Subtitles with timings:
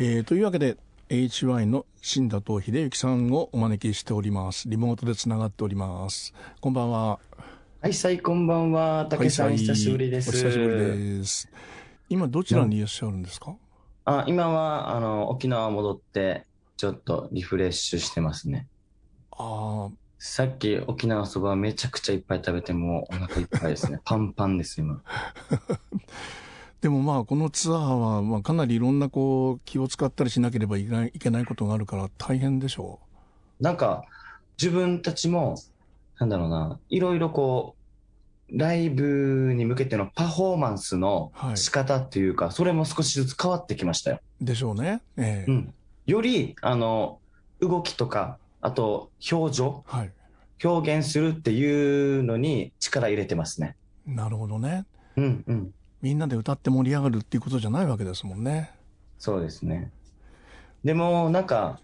[0.00, 0.76] えー、というわけで
[1.08, 7.18] HY の新田藤秀幸さんをお招きしておりますリモートでつながっておりますこんばんは
[7.80, 9.06] はい、さい、こんばんは。
[9.08, 10.30] 竹さん、久しぶりです。
[10.30, 11.48] お久しぶりです。
[12.08, 13.54] 今、どちらにいらっしゃるんですか、
[14.04, 16.44] あ、今は、あの、沖縄戻って、
[16.76, 18.66] ちょっとリフレッシュしてますね。
[19.30, 24.00] ああ、さっき沖縄そばめちゃくちゃいっぱい食べて、もうお腹いっぱいですね。
[24.04, 25.00] パンパンです、今。
[26.80, 33.00] でもまあ、このツアーは、まあ、かなりいろんなこう、気を使ったりしなければいけないいけないことがあるから大変でしょ
[33.60, 34.04] なんか、
[34.60, 35.56] 自分たちも、
[36.18, 37.78] なんだろうな、いろいろこう、
[38.58, 44.20] ライブに向けてのパフォーマンスのはい仕方っていうか、それも少しずつ変わってきましたよ。
[44.40, 44.44] う。
[44.44, 45.02] でしょうね。
[45.16, 45.74] ええうん。
[46.06, 47.18] より、あの、
[47.60, 50.12] 動きとか、あと、表情、はい。
[50.64, 53.76] 表現するっていうのに力入れてますね。
[54.06, 54.86] なるほどね。
[55.16, 55.74] うんうん。
[56.00, 58.70] みんなで歌って盛り上がるっていうことじゃないわけですもんね。
[59.18, 59.90] そうですね。
[60.84, 61.80] でも、なんか、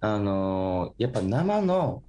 [0.00, 2.02] あのーやっぱ生の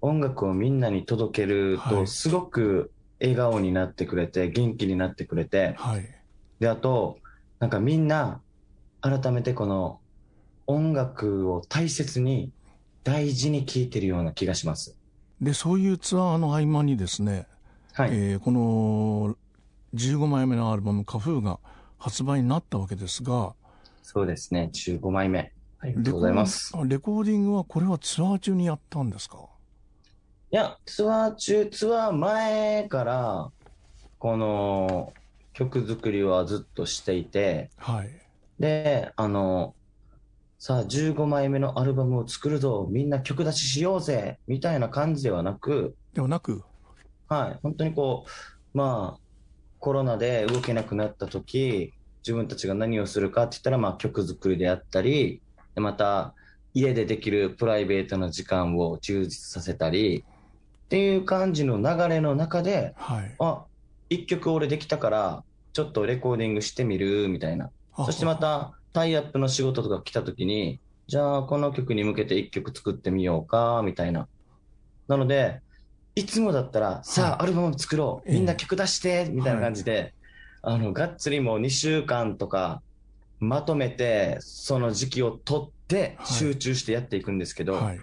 [0.00, 6.08] 音楽をみんなに届けると、はいすごく笑顔になってくれて、元気になってくれて、はい。
[6.60, 7.18] で、あと、
[7.58, 8.40] なんかみんな、
[9.00, 10.00] 改めてこの
[10.66, 12.52] 音楽を大切に、
[13.04, 14.96] 大事に聴いてるような気がします。
[15.40, 17.46] で、そういうツアーの合間にですね、
[17.92, 18.10] はい。
[18.12, 19.36] えーこの
[19.94, 21.58] 15枚目のアルバム「花風が
[21.98, 23.54] 発売になったわけですが。
[24.02, 24.70] そうですね。
[24.72, 25.52] 15枚目。
[25.80, 26.72] ありがとうございます。
[26.86, 29.38] レコーディングはこれはツアー中にやったんですか？
[30.50, 33.50] いや、ツアー中、ツアー前から、
[34.18, 35.12] この
[35.54, 38.10] 曲作りはずっとしていて、はい。
[38.58, 39.74] で、あの、
[40.58, 46.62] さあ15枚目のアルバムを作るぞ、みんな曲出ししようぜ、みたいな感じではなく、ではなく？
[47.28, 49.21] はい、本当にこう、まあ、
[49.82, 55.42] コロナで動けなくなった時、自分たちが何をするかって言ったら、まあ曲作りであったり、
[55.74, 56.34] でまた、
[56.72, 60.24] 家でできるプライベートな時間を充実させたり、
[60.84, 63.64] っていう感じの流れの中で、はいあ、
[64.08, 67.72] 一曲俺できたから、ちょっとレコーディングしてみる、みたいな。
[67.94, 70.78] あそしてまた、タイアップの仕事とか来た時に、
[71.08, 74.28] じゃあこの曲に向けて一曲作ってみようか、みたいな。
[75.08, 75.60] なので、
[76.14, 78.34] いつもだったら、さあアルバム作ろう、ええ。
[78.36, 80.14] みんな曲出して、みたいな感じで、
[80.62, 82.82] あの、がっつりもう2週間とか、
[83.40, 86.26] まとめて、その時期を取って、はい。
[86.26, 88.00] 集中してやっていくんですけど、はい。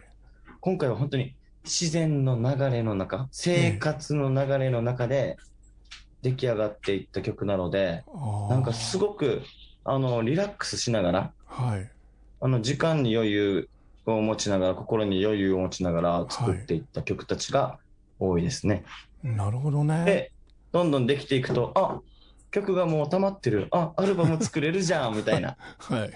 [0.59, 5.37] 今回は本当に自然の流れの中、生活の流れの中で
[6.21, 8.03] 出来上がっていった曲なので、
[8.49, 9.43] なんかすごく、
[9.83, 11.91] あの、リラックスしながら、はい。
[12.41, 13.69] あの、時間に余裕
[14.05, 17.79] を持ちながら、心に余裕を持ちながら作っていった曲たちが
[18.19, 18.83] 多いですね。
[19.23, 20.31] なるほどねで、
[20.71, 21.99] どんどんできていくと、あ、
[22.51, 23.67] 曲がもう溜まってる。
[23.71, 25.55] あ、アルバム作れるじゃん、みたいな。
[25.79, 26.11] はい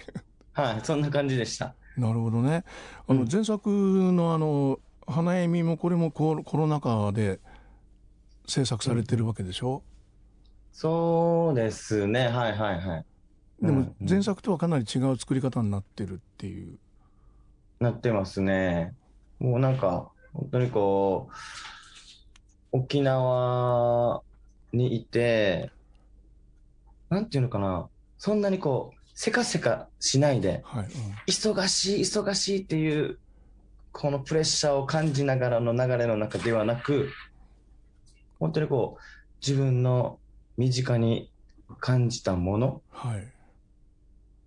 [0.54, 1.76] はい、そんな感じでした。
[1.98, 2.64] なるほどね
[3.08, 7.40] あのうん前作のあの花恵美もこれもコロナ禍で
[8.48, 9.84] 制作されてるわけでしょ、
[10.72, 13.06] そうですね、はいはいはい。
[13.62, 16.78] でもうんうん前作とはかなり違う作り方になってるっていう
[17.84, 18.96] なってますね。
[19.40, 21.34] もうなんか、本当にこう、
[22.74, 24.24] 沖縄
[24.74, 25.72] にいて、
[27.10, 30.90] なんていうのかな、そんなにこう、せかせかしないで、はい、うん。
[31.28, 33.20] 忙しい、忙しいっていう、
[33.92, 37.12] このプレッシャーを感じながらの流れの中ではなく、
[38.40, 39.02] 本当にこう、
[39.40, 40.18] 自分の
[40.58, 41.30] 身近に
[41.80, 43.28] 感じたもの、はい。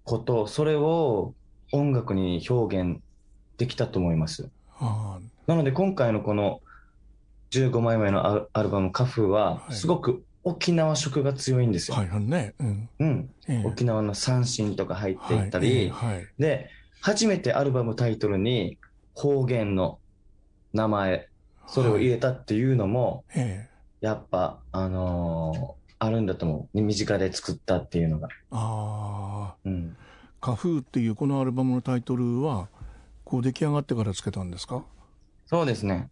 [0.02, 1.32] こと、それを
[1.72, 3.00] 音楽に表現
[3.56, 4.50] できたと思います。
[4.80, 6.60] あなので今回のこの
[7.50, 9.72] 15枚目のアルアルバム「カフははい。
[9.74, 11.96] すごく沖縄色が強いんですよ。
[11.96, 12.54] あはいはいね。
[12.60, 12.88] うん。
[13.00, 13.66] うん、ええ。
[13.66, 16.26] 沖縄の三振とか入っていったり、はい。
[16.38, 16.70] で
[17.00, 18.78] 初めてアルバムタイトルに
[19.14, 19.98] 方言の
[20.72, 21.28] 名前
[21.66, 23.76] それを入れたっていうのも、ええ。
[24.00, 26.82] やっぱあのーあるんだと思う。
[26.82, 28.28] 身近で作ったっていうのが。
[28.50, 29.96] ああうん
[30.42, 32.68] 「花風」っていうこのアルバムのタイトルは
[33.24, 34.84] こう出来上がってからつけたんですか？
[35.46, 36.10] そうですね。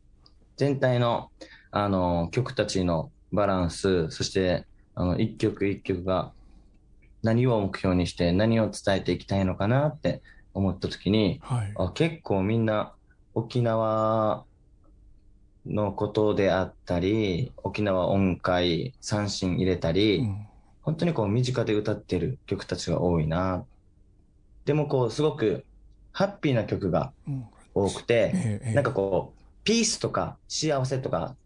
[0.57, 1.31] 全体の、
[1.71, 6.35] あの、曲たちのバランス、そして、あの、一曲一曲が
[7.23, 10.23] 何を目標にして何を伝えていきたいのかなって
[10.53, 11.73] 思った時に、はい。
[11.77, 12.95] あ結構みんな
[13.35, 14.47] 沖縄
[15.67, 20.47] のことであったり、沖縄音階、三振入れたり、うん。
[20.83, 23.67] 本当にこう身近で歌ってる曲たちが多いな。
[24.67, 25.67] でもこう、すごく
[26.13, 27.45] ハッピーな曲がうん。
[27.75, 28.75] 多くて、ええええ。
[28.75, 29.34] なんかこう、
[29.65, 31.37] ピースとか幸せとか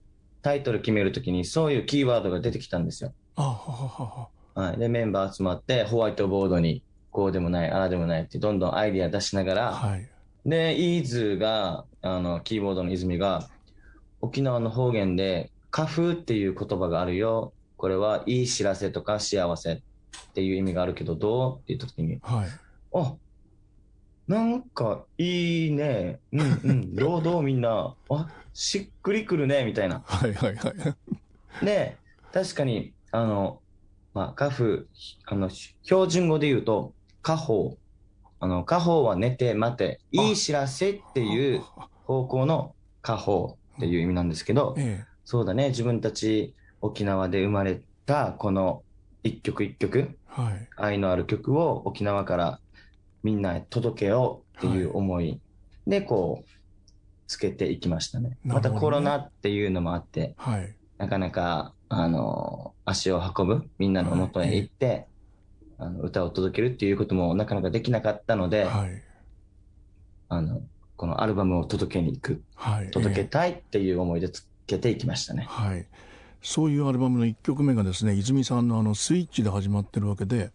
[0.43, 3.13] タイトル決めるときにそういうキーワードが出てきたんですよ。
[3.37, 3.43] あ
[4.55, 4.79] はい。
[4.79, 10.09] で、メンバー集まってホワイトボードにここうでもない、ああでもないってどんどんアイディア出しながら、はい。
[10.47, 13.49] で、イーズが、あの、キーボードの泉が、
[14.21, 17.53] 沖縄の方言で、花風っていう言葉があるよ。
[17.77, 19.81] これはいい知らせとか幸せっ
[20.35, 22.49] ていう意味があるけど、どうって言った時に、はい。
[22.95, 23.15] あ、
[24.29, 26.21] なんかいいね。
[26.33, 26.95] うんうん。
[26.95, 27.95] どうどうみんな。
[28.11, 29.65] あ、しっくりくるね。
[29.65, 30.03] みたいな。
[30.05, 30.71] はいはいは
[31.63, 31.65] い。
[31.65, 31.97] で、
[32.33, 33.63] 確かに、あの、
[34.13, 34.85] まあ、花風、
[35.27, 36.93] あの、標準語で言うと、
[37.23, 37.71] 花宝。
[38.41, 41.63] あの、花宝は寝て待て、いい知らせっていう
[42.05, 48.83] 方向の花宝っていう意味なんですけど、えそうだね、自分たち沖縄で生まれたこの
[49.23, 50.17] 一曲一曲、え。
[50.27, 50.69] はい。
[50.77, 52.61] 愛のある曲を沖縄から
[53.23, 55.41] みんなへ届けようっていう思い
[55.87, 56.51] で、こう、
[57.27, 58.31] つけていきましたね。
[58.31, 60.75] ねまたコロナっていうのもあって、はい。
[60.99, 65.07] なかなか、あの、足を運ぶ、みんなの元へ行って、
[65.79, 69.03] あの歌を届けるっていうこともなかなかできなかったので、はい。
[70.29, 70.63] あの、
[70.97, 72.91] このアルバムを届けに行く、はい。
[72.91, 75.47] 届けえたいっていう思いでつけていきましたえね。
[75.49, 75.87] はい。
[76.43, 80.51] そういうアルバムの1曲目がですね、泉さんのあのスイッチで始まってるわけで、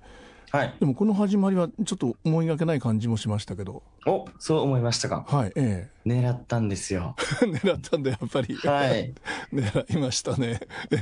[0.54, 0.76] はい。
[0.80, 5.26] でもこの始まりはちょっと思いがけない感じもしましたけど、お、そう思いましたか。
[5.28, 7.16] はい、え狙ったんですよ。
[7.42, 9.16] え 狙ったんでやっぱり、はい。
[9.52, 10.60] 狙いましたね。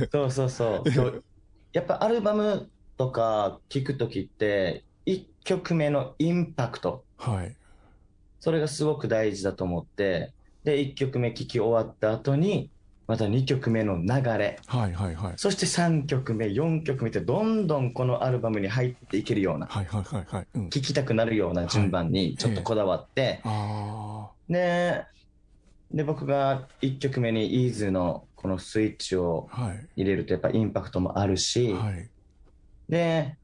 [0.09, 1.23] そうそうそう。
[1.73, 7.53] やっぱアルバムとか聴くときって、1曲目のインパクト、はい。
[8.39, 10.31] それがすごく大事だと思って、
[10.63, 12.69] で、1曲目聴き終わった後に、
[13.11, 15.33] また2曲目の流れ、はいはいはい。
[15.35, 20.47] そして3曲目、4曲目ってどんどんこのアルバムに入っていけるような、はいはいはいはい。
[20.53, 20.69] うん。
[20.69, 25.03] 聴きたくなるような順番にちょっとこだわって、あで、
[25.91, 29.49] で、僕が1曲目にイーズのこのスイッチを。
[29.97, 32.09] 入れるとやっぱインパクトもあるし、はい。
[32.87, 33.35] で、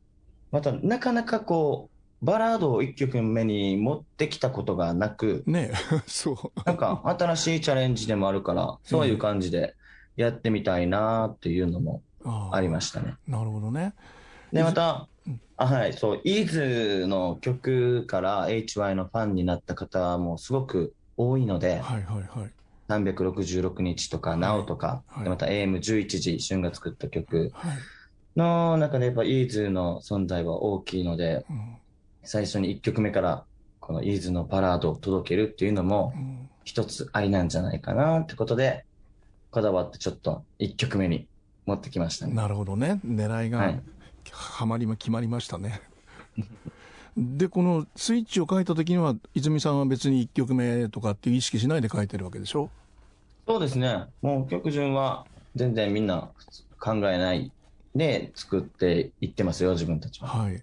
[0.49, 5.75] またなかなかこう、バラードを1曲目に持ってきたことがなく、ねえ、
[6.07, 6.35] そう。
[6.65, 9.75] なんか新しいチャレンジでもあるから、そういう感じで
[10.15, 13.15] やってみたいなっていうのもあありましたね。
[13.27, 13.93] なるほどね。
[14.51, 16.47] で、またうん、あはい、そう、イー
[17.01, 22.51] ズの曲から HY のファンになった方もすごく多いので、はいはいはい。
[22.87, 27.77] 366日とか、はい NOW とか、はいでまた AM11 時、旬が作った曲はい。
[28.35, 31.77] の中でやっぱイーズの存在は大きいので、うん
[32.27, 33.45] 最初に1曲目から
[33.79, 38.83] このイーズのバラードを届けるっていうのもうん一つありなんじゃないかなってことで、
[39.51, 41.25] こだわってちょっと1曲目に
[41.65, 42.33] 持ってきましたね。
[42.33, 42.99] なるほどね。
[43.05, 43.81] 狙いがはい
[44.31, 45.79] はまりま、決まりましたね。
[47.15, 52.69] で、このスイッチを書いた時には、泉さんは別に1曲目とかっていう意識しないで書いてるわけでしょ？
[53.47, 54.07] そうですね。
[54.21, 55.25] もう曲順は
[55.55, 56.29] 全然みんな
[56.81, 57.49] 考えない
[57.95, 60.27] で作っていってますよ、自分たちは。
[60.27, 60.61] はい。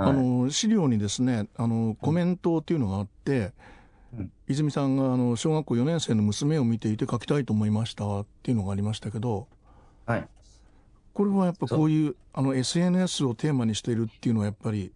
[0.00, 9.46] はいあの資料にですねあのコメントっていうのがあって、うん泉さんがあの小学校4年生の娘を見ていて書きたいと思いましたっていうのがありましたけど
[10.04, 10.28] はい。
[11.12, 14.92] これはやっぱこういうあの SNS をテーマにしているっていうのはやっぱり、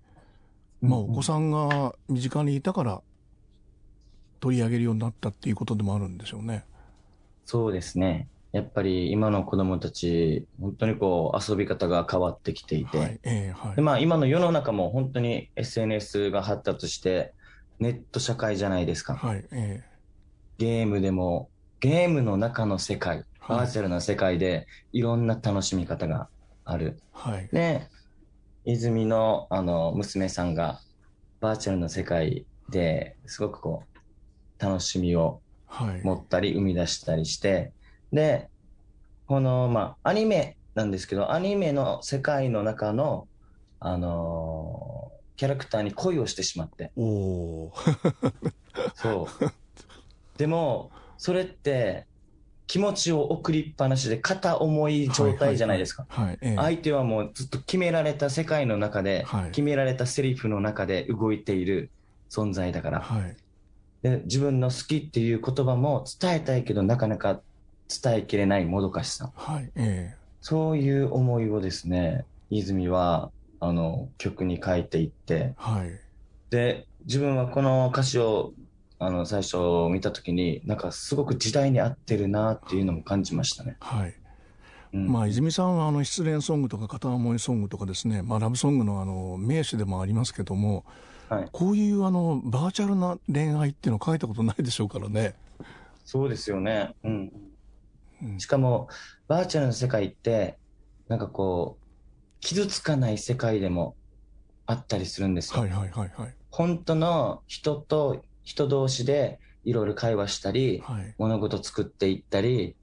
[0.81, 3.03] まあ、お子さんが身近にいたから
[4.41, 6.65] 取り上げるようになったっていうことでもあるんでしょうね。
[7.45, 8.29] そうですね。
[8.55, 13.77] やっぱり今の子供たち、本当にこう遊び方が変わってきていて、はいええはい。
[13.77, 17.35] でまあ今の世の中も本当に SNS が発達して、
[17.81, 19.17] ネット社会じゃないですか。
[19.17, 19.83] はいえ
[20.59, 23.27] ゲームでも、ゲームの中の世界、はい。
[23.49, 26.29] バーチャルな世界でいろんな楽しみ方が
[26.65, 26.97] ある。
[26.97, 27.49] えはい。
[27.49, 27.89] で、
[28.65, 30.79] 泉のあの娘さんが
[31.41, 36.03] バーチャルな世界ですごくこう楽しみをはい。
[36.05, 37.73] 持ったり生み出したりして、
[38.15, 38.49] で、
[39.27, 43.29] このまあアニメなんですけど、アニメの世界の中の
[43.81, 48.33] あのーキャラクターに恋をしてしまって、おおー。
[48.95, 50.39] そう。
[50.39, 52.07] でも、それって
[52.67, 56.07] 気持ちを送りっぱなしで片思い状態じゃないですか。
[56.09, 56.57] はい、ええ。
[56.57, 59.51] 相手はもうずっと決められた世界の中で、はい。
[59.51, 61.91] 決められたセリフの中で動いている
[62.31, 63.37] 存在だから、はい。
[64.03, 67.41] で自分の好きっていう言葉も伝えたいけどなかなか
[67.89, 69.31] 伝えきれないもどかしさ。
[69.35, 75.91] はいえそういう思いをですね、泉はあの曲に書いていってえ、はい
[76.51, 78.53] で、自分はこの歌詞を
[78.99, 79.57] あの最初
[79.91, 83.77] 見たときに、なんかすごく時代に合ってるなっていうのも感じましたね。
[83.81, 84.15] はい
[84.93, 90.85] うんまあ、泉さんはあの失恋ソングとか片思いソングとかですね、まあ、ラブソングのあの名手でもありますけども、
[91.29, 95.35] はいこういうあのバーチャルな恋愛っていうのを書いたことないでしょうからね。
[96.05, 96.95] そうですよね。
[97.03, 97.33] うん。
[98.23, 98.89] うんしかも、
[99.29, 100.59] バーチャルの世界って、
[101.09, 101.85] なんかこう、
[102.41, 103.97] 傷つかない世界でも、
[104.67, 105.61] あったりするんですよ。
[105.61, 106.35] はいはいはいはい。
[106.51, 111.15] 本当の人と人同士でいろいろ会話したり、はい。
[111.19, 112.77] 物事作っていったり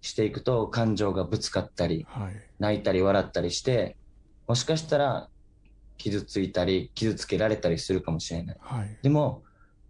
[0.00, 2.32] していくと感情がぶつかったり、はい。
[2.58, 3.96] 泣いたり笑ったりして、
[4.46, 5.28] もしかしたら
[5.98, 8.56] 傷ついたり、傷つけられたりするかもしれない。
[8.60, 8.98] はい。
[9.02, 9.42] でも、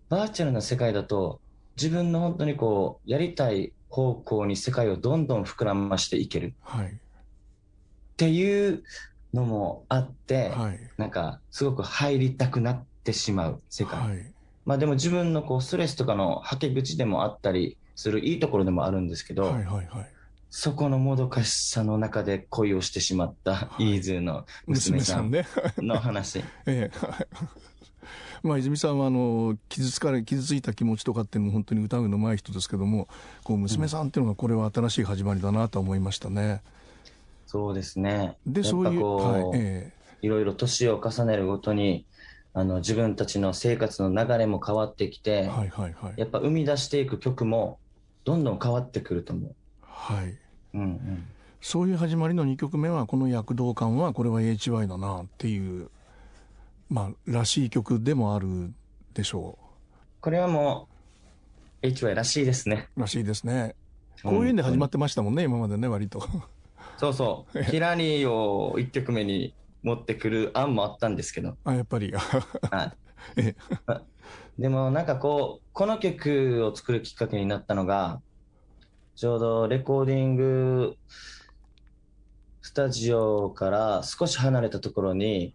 [0.09, 1.40] バーチャルな世界だと、
[1.76, 6.86] 自分の本当にこう、やりたい方向に世界をどんどん膨らましていけるはい。
[6.86, 6.90] っ
[8.16, 8.82] ていう
[9.32, 10.80] のもあって、はい。
[10.96, 14.00] なんか、すごく入りたくなってしまう世界。
[14.00, 14.32] はい。
[14.64, 19.86] まあでも自分のこう、ストレスとかのはけ口でもあったりするいいところでもあるんですけど、はいはいはい。
[20.50, 25.30] そこのもどかしさの中で恋をしてしまったはいイーズーの娘さん。
[25.78, 26.40] の話。
[26.66, 26.92] ええ。
[28.44, 33.08] まあ、泉さんはあの傷つかれ傷ついた気持ちとかっていうのも本当に歌うの上手い人ですけども
[33.42, 36.62] こう娘さんっていうのがこれは新しい始まりだなと思いましたね。
[37.46, 38.36] そうですね。
[38.46, 39.92] でそういう、はいえ
[40.24, 42.06] いろいろ年を重ねるごとに、
[42.54, 47.78] あの、自分たちの生活の流れも変わってきえて、はいはいはいやっぱ生み出していく曲も、
[48.24, 49.54] どんどん変わってくると思う。
[49.82, 50.38] はい。
[50.72, 51.26] うんうん。
[51.60, 55.90] そういう始まりの2曲目はこの躍動感はこれは HY だなっていう
[56.94, 58.72] まあらしい曲でもある
[59.14, 59.58] でしょ
[60.20, 60.86] これはも
[61.82, 62.88] う、HY らしいですね。
[62.96, 63.74] うらしいですね。
[64.22, 66.22] こういうんで始まってましたもんね、今までね割と。
[66.96, 67.62] そうそう。
[67.66, 71.56] ヒラリーを1曲目に持ってくる案もあったんですけど。
[71.64, 73.42] あやっぱりはい。
[73.42, 73.56] え
[74.56, 78.22] でもなんかこう、この曲を作るきっかけになったのが、
[79.16, 80.96] ちょうどレコーディング
[82.62, 85.54] スタジオから少し離れたところに、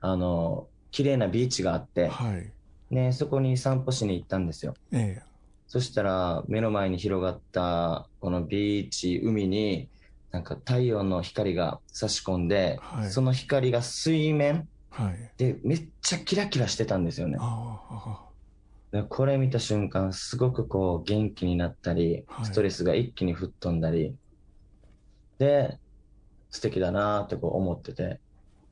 [0.00, 2.50] あの、綺麗なビーチがあって、はい。
[2.90, 4.74] ね、そこに散歩しに行ったんですよ。
[4.92, 5.20] え
[5.66, 9.88] そしたら目の前に広がったこのビーチ、海に、
[10.30, 15.32] なんか太陽の光が差し込んで、はいその光が水面えはい。
[15.36, 17.38] でめっちゃキラキラしてたんですよね。
[19.08, 24.14] これ見た瞬間、すごくこう元気になったりは、いストレスが一気に吹っ飛んだり、
[25.38, 25.78] で、
[26.50, 28.20] 素敵だなってこう思ってて。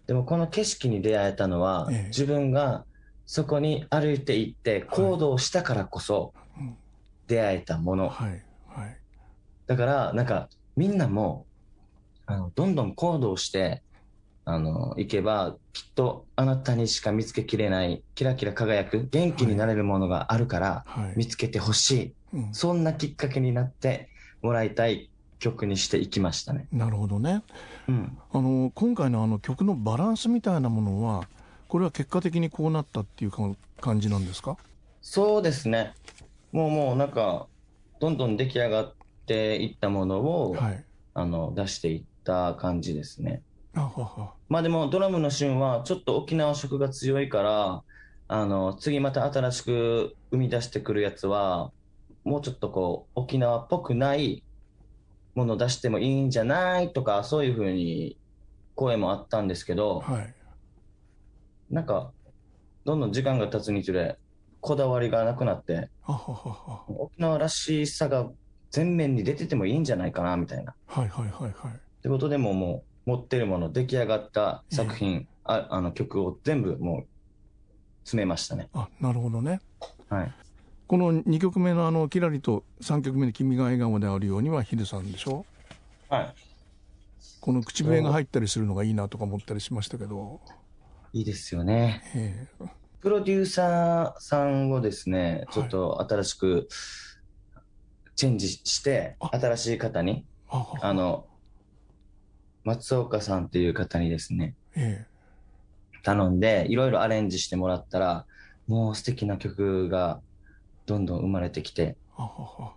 [0.07, 2.09] でもこの景色に出会えたのは、ええ。
[2.09, 2.85] 自分が
[3.27, 6.77] そこに歩いて行って行動したからこそうん。
[7.27, 8.09] 出会えたもの。
[8.09, 9.01] はいはい。
[9.67, 11.47] だから、なんかみんなも、
[12.27, 13.83] あの、どんどん行動して、
[14.45, 21.15] あの、行けば、きっとあなたにしか見つけきれない、キラキラ輝く、元気になれるものがあるから、はい。
[21.17, 21.91] 見つけてほし
[22.33, 22.37] い。
[22.37, 22.55] うん。
[22.55, 24.11] そんなきっかけになって
[24.43, 26.67] もらいたい曲にしていきましたね。
[26.73, 27.43] なるほどね。
[27.89, 28.19] うん。
[28.33, 31.29] あの今回のあの曲のバランスみたいなものは
[31.69, 33.43] これは結果的にこうなったっていうか
[33.81, 34.57] 感じなんですか？
[35.03, 35.93] そうですね。
[36.53, 37.47] もうもうなんか、
[38.01, 38.95] どんどん出来上がっ
[39.27, 40.85] ていったものを、はい。
[41.15, 43.43] あの、出していった感じですね。
[43.75, 44.33] あはは。
[44.49, 47.83] まあでもドラムの旬はちょっと沖縄色が強いから、
[48.29, 51.73] あの、次また新しく生み出してくるやつは、
[52.25, 54.43] もうちょっとこう、沖縄っぽくない
[55.35, 58.19] ものを出してもいいんじゃないとか、そういうふうに
[58.75, 60.35] 声もあったんですけど、はい。
[61.71, 62.13] なんか、
[62.85, 64.19] どんどん時間が経つにつれ、
[64.61, 66.85] こだわりがなくなって、あははは。
[66.89, 68.31] 沖縄らしさが
[68.75, 70.73] 前面に出ててもいいんじゃないかな、みたいな。
[70.73, 71.53] っはいはいはいはい。
[72.03, 77.07] てことでもうもう、持ってるもの、出来上がった作品、ああの曲を全部もう、
[78.05, 78.69] 詰めましたね。
[78.73, 79.61] あなるほどね。
[80.09, 80.35] はい。
[80.87, 85.47] この2曲目のあの「キラリ」と3曲目に「君が笑顔であるように」はヒデさんでしょ？
[86.09, 86.35] はい。
[87.41, 90.41] この口笛が入ったりするのがいいなとか思ったりしましたけど、
[91.13, 92.03] いいですよね。
[92.15, 92.67] ええ。
[93.01, 96.69] プロデューサーさんをですね、はいちょっと新しく
[98.17, 99.29] チェンジして、あ。
[99.39, 100.59] 新しい方に、あ。
[100.59, 101.27] はあの、
[102.65, 105.07] 松岡さんっていう方にですね、え。
[106.03, 108.27] 頼んで、いろいろアレンジしてもらったら、
[108.67, 110.23] もう素敵な曲が
[110.87, 111.97] どんどん生まれてきて、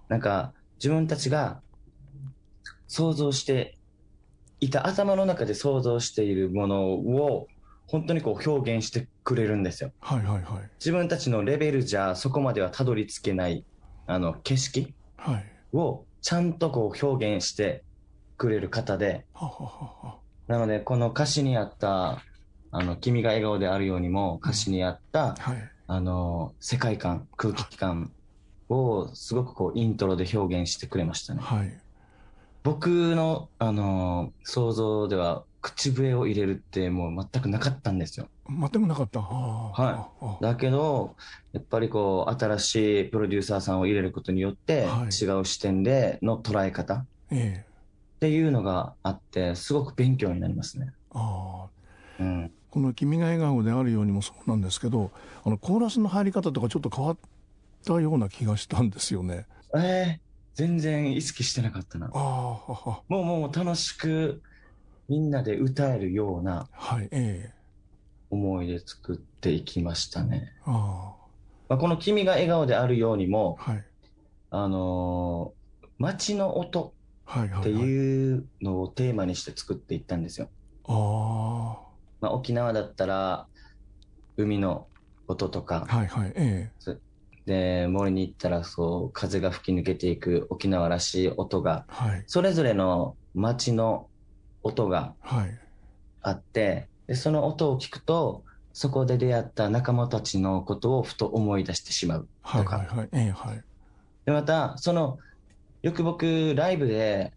[0.09, 1.61] なんか自分たちが
[2.87, 3.77] 想像して
[4.59, 7.47] いた頭の中で想像しているものを
[7.85, 9.91] 本当にこう表現してくれるんですよ。
[9.99, 10.69] はいはいはい。
[10.79, 13.65] 自分たちのレベルじゃそこまではたどり着けない
[14.07, 15.45] あの景色はい。
[15.73, 17.83] をちゃんとこう表現して
[18.37, 19.65] くれる方で、ははは
[20.03, 20.17] は。
[20.47, 22.21] なのでこの歌詞にあった
[22.71, 28.11] あの君が笑顔であるようにも歌詞にあったはいあの世界観空気感
[28.69, 31.41] をすごくこうイントロで表現してくれましたね。
[31.41, 31.77] はい
[32.63, 38.27] 僕の、あのー想像では口笛を入れるってもう全くなかったんですよ。
[38.49, 41.15] 全くなかったははいだけど、
[41.53, 47.65] やっぱりこう、新しいプロデューサーさんを入れることによって、はい違う視点での捉え方っええ
[48.19, 50.91] ていうのがあって、すごく勉強になりますね。
[51.11, 51.67] あ
[52.19, 52.51] あうん。
[52.69, 55.11] この「君が笑顔であるように」もそうなんですけど
[55.43, 57.17] あのコーラスの入り方とかちょっと変わっ
[57.85, 59.45] たような気がしたんですよね。
[59.75, 60.19] えー、
[60.55, 62.09] 全然意識してなかったな。
[62.13, 64.41] ああははもうもう楽しく
[65.07, 66.67] みんなで歌えるような
[68.29, 70.53] 思い出作っていきましたね。
[70.65, 71.13] あ
[71.69, 73.85] まあ、この「君が笑顔であるようにも」あはい
[74.49, 75.57] あのー
[75.99, 76.97] 街の音って
[77.27, 80.47] はいはいはいいうのをテーマにして作っていったんですよ。
[80.87, 81.77] あ
[82.27, 83.47] まあ、沖縄だったら
[84.35, 84.87] 海の
[85.27, 85.85] 音とか。
[85.89, 86.71] あ、はいはいえ
[87.45, 92.23] で森に行ったらそう風が吹き抜けていく沖縄らしい音がえはい。
[92.27, 94.09] それぞれの街の
[94.63, 95.57] 音がはい。
[96.21, 98.43] あってでその音を聞くと
[98.73, 103.63] そこで出会った仲間たちのことをふと思い出してしまうはいとか、はいはいええはい。
[104.25, 105.17] でまたその
[105.83, 107.31] よく僕ライブで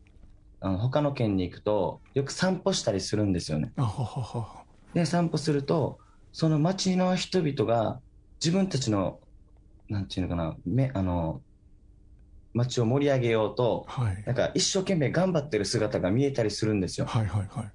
[0.58, 3.70] あの他の県に行くとよく散歩したりするんですよね。
[3.76, 4.59] あははは
[4.94, 5.98] で散歩すると
[6.32, 8.00] その街の人々が
[8.44, 9.18] 自分たちの
[9.88, 11.40] なんていうのかなめあの
[12.52, 14.22] 街を盛り上げようとはい。
[14.26, 17.06] なんか一生懸命頑張ってる姿が見えたりするんですよ。
[17.06, 17.70] はいはいはい。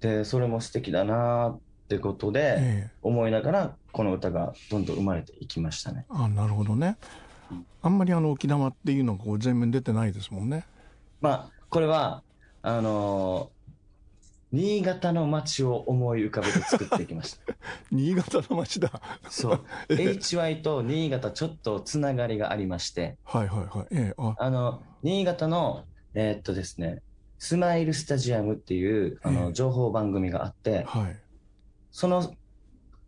[0.00, 2.90] でそれも素敵だなーってことでええ。
[3.02, 6.06] 思いながらこの歌がどんどん生まれていきましたね。
[6.08, 6.96] あなるほどね。
[7.82, 10.64] あんまりあの沖縄っていうのがこう全面出てないですもんね。
[11.20, 12.22] まあこれは
[12.62, 13.59] あのー
[14.52, 17.54] 新潟の街を思い浮かべて作っていきました。
[17.92, 18.90] 新潟の町だ。
[19.28, 19.60] そう。
[19.88, 23.16] HY と新潟ちょっとつながりがありまして。
[23.24, 23.86] はいはいはい。
[23.92, 24.14] ええ。
[24.18, 24.34] あ。
[24.38, 27.02] あの新潟のえーっとですね
[27.38, 29.36] スマイルスタジアムっていうあええ。
[29.36, 31.16] の情報番組があってはい。
[31.92, 32.34] その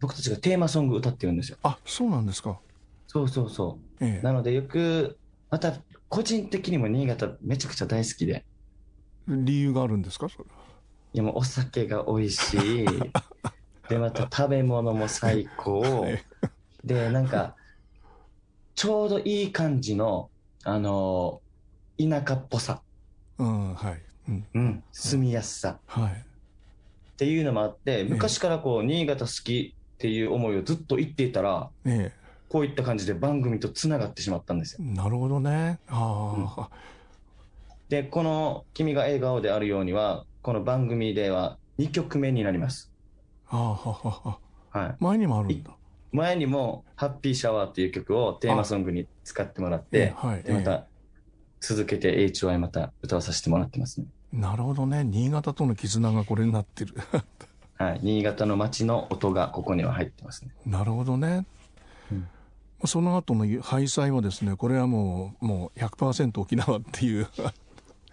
[0.01, 1.59] 僕たちがテーマソング歌ってるんですよ。
[1.65, 2.61] あそうなんですか。
[3.09, 4.05] そうそうそう。
[4.05, 4.23] ええ。
[4.23, 5.19] なのでよく
[5.51, 5.75] また
[6.09, 8.45] 個人的にも新潟めちゃくちゃ大好きで。
[9.27, 10.29] 理由があるんですか？
[10.29, 10.45] それ
[11.15, 12.87] いやもうお酒が美味しい。
[13.89, 15.81] でまた食べ物も最高。
[15.81, 16.25] はい。
[16.85, 17.57] でなんか
[18.75, 20.31] ちょうどいい感じの
[20.65, 21.41] あの
[21.99, 22.83] 田舎っぽさ、
[23.39, 24.03] うんはい。
[24.29, 24.47] うん。
[24.55, 25.79] うん、住みやすさ。
[25.87, 26.13] はい。
[26.13, 26.17] っ
[27.17, 32.13] ていうのもあって昔からこう新潟好きっていう思いをずっと言っていたらえ
[32.49, 34.79] こういった感じで番組とつながってしまったんですよ。
[34.83, 35.79] えなるほどね。
[35.89, 36.69] あ
[37.89, 42.91] でこの「君が笑顔であるようには」この番組では2曲目になります。
[43.47, 44.39] あああは
[44.73, 44.89] は。
[44.91, 44.97] い。
[44.99, 45.71] 前にもあるんだ。
[46.11, 50.87] 前にも「ハッピーシャワー」っていう曲をテーマソングに使ってもらっええてはいえでまた
[51.61, 54.09] 続けて HY また歌わさせてもらってますね。
[54.35, 55.05] えなるほどね。
[55.05, 56.97] 新潟との絆がこれになってる。
[57.79, 58.01] はい。
[58.03, 60.51] 新潟の街の音がここには入ってますね。
[60.67, 61.47] なるほどね、
[62.11, 62.29] うん。
[62.85, 67.29] その後のハイサイはですねこれはもうもう100%沖縄っていう。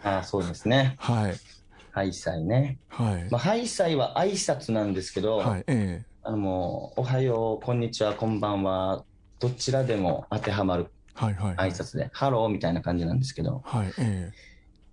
[0.03, 0.93] ああそうですね。
[1.01, 1.58] はい
[1.99, 2.79] ハイサイね。
[2.87, 9.03] はい、まあハイサイは挨拶なんですけど、はいえあのもうおはようこんにちはこんばんは
[9.39, 11.71] どちらでも当てはまるえはいはいはい。
[11.71, 13.61] 挨拶で、ハローみたいな感じなんですけど。
[13.65, 14.31] はいえ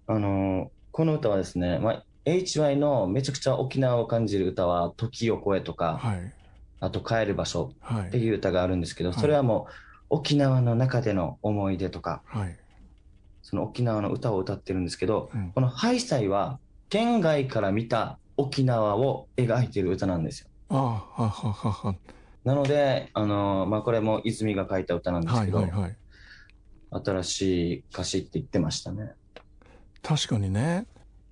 [0.08, 6.32] あのーこの歌はですね、まあ、HY のめちゃくちゃ沖縄を感じる歌は「時を越え」とえか、はい。
[6.80, 8.08] あと「帰る場所」はい。
[8.08, 9.18] っていう歌があるんですけど、はい。
[9.20, 9.72] それはもう
[10.08, 12.56] 沖縄の中での思い出とかはい。
[13.42, 15.52] その沖縄の歌を歌ってるんですけど、うん。
[15.52, 16.58] この「ハイサイ」は
[16.96, 20.48] 県外から見た沖縄を描いてる歌なんですよ。
[20.70, 21.94] ああはははは。
[22.42, 25.96] なので、あのーまあ、これも泉が書いた歌なんですはけど、いはいはい。
[27.04, 29.12] 新しい歌詞って言ってましたね。
[30.02, 30.86] 確かにね。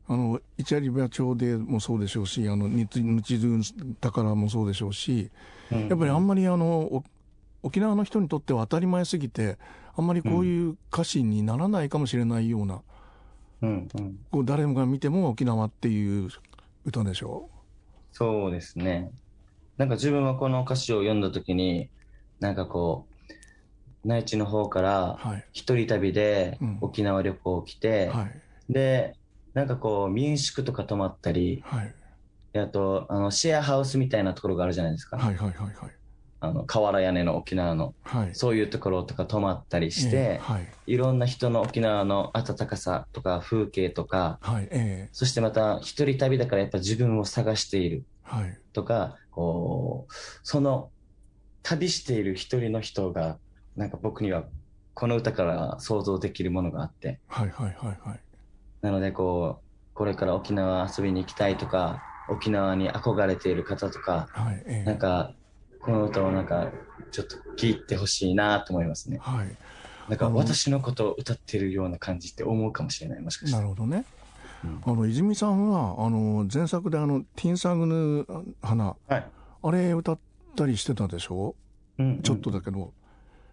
[0.07, 5.31] あの一有部町でもそうでしょうしあの日日宝もそうでしょうし
[5.73, 5.89] うん。
[5.89, 7.05] やっぱりあんまりあのお
[7.63, 9.57] 沖縄の人にとっては当たり前すぎて
[9.97, 12.83] あんまりこういう歌詞にならないかもしれないような、
[13.65, 14.17] うんうん。
[14.31, 16.29] こう誰もが見ても沖縄っていう
[16.85, 17.51] 歌でしょ？
[18.13, 19.11] そうですね。
[19.77, 21.91] なんか自分はこの歌詞を読んだ時に、
[22.41, 25.45] なんかこう、内地の方からはい。
[25.53, 26.79] 一人旅でうん。
[26.81, 28.27] 沖縄旅行来て、は
[28.69, 28.73] い。
[28.73, 29.15] で、
[29.55, 31.95] なんかこう民宿とか泊まったり、はい。
[32.53, 35.17] であとあのシェアハウスみたいなところがあるじゃないですか。
[35.17, 35.93] はいはいはいはい
[36.47, 38.35] あの瓦屋根の沖縄の、はい。
[38.35, 40.69] そういうところとか泊まったりして、ええはい。
[40.87, 45.09] いろんな人の沖縄の温かさとか風景とか、はいええ。
[45.13, 48.05] そしてまた一人旅だからやっぱ自分を探している。
[48.23, 48.59] はい。
[48.73, 50.91] とか、こう、その
[51.63, 53.39] 旅している一人の人が、
[53.77, 54.45] なんか僕には
[54.93, 58.21] この歌から想像できるものがあって、はいはいはいはい。
[58.83, 64.85] なのでこう、これから沖縄遊びに行きたいとか、沖縄に憧れている方とか、はいええ。
[64.85, 65.35] なんか、
[65.85, 66.71] この歌をなんか、
[67.11, 69.19] ちょっと聴いてほしいなと思いますね。
[69.21, 69.57] はい
[70.09, 73.57] なんか私のことを歌ってるような感じって思うかもしれない、もしかして。
[73.57, 74.05] なるほどね
[74.85, 78.27] あの泉さんはあの前作であの「ティンサグヌ
[78.63, 79.25] 花はい。」
[79.63, 80.19] あれ歌っ
[80.57, 81.55] たりしてたでしょ、
[81.99, 82.93] うんちょっとだけど、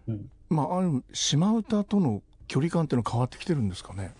[0.08, 4.12] うんまあある島唄との距離感っていうのは変わってきてるんですかね？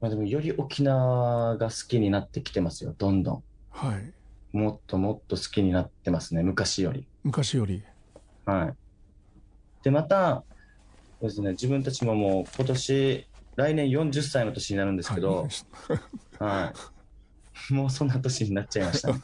[0.00, 3.42] まあ、でもより沖縄が好きになってきてますよ、どんどん。
[3.70, 4.12] はい
[4.56, 7.06] もっともっと好きになってますね、昔より。
[7.22, 7.82] 昔より
[8.44, 8.74] はい。
[9.82, 10.44] で、また、
[11.20, 15.46] そうですね、自分たちももう今年、来年40歳の年になるんですけど、
[16.38, 16.72] は
[17.70, 17.72] い。
[17.72, 19.20] もうそんな年になっちゃいましたね。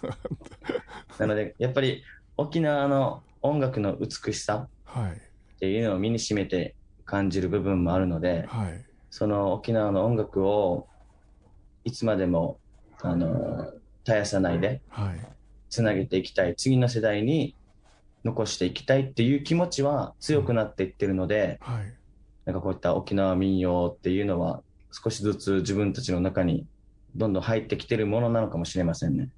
[1.18, 2.04] なので、やっぱり
[2.37, 5.16] 沖縄の音楽の美しさはいっ
[5.58, 10.87] ていうのを身にしめて感じる部分もあるので、はいその沖縄の音楽を
[11.82, 12.61] いつまでも、
[13.00, 13.72] あの、
[14.04, 15.20] 絶やさないではい
[15.70, 16.54] つなげていきたい。
[16.56, 17.56] 次の世代に
[18.24, 21.92] 残していきたいっていう気持ちは強くなっていってるので、はい
[22.44, 26.64] なんかこういった沖縄民謡っていうのは少しずつ自分たちの中に
[27.14, 29.28] どんどん入ってきてるものなのかもしれませんね。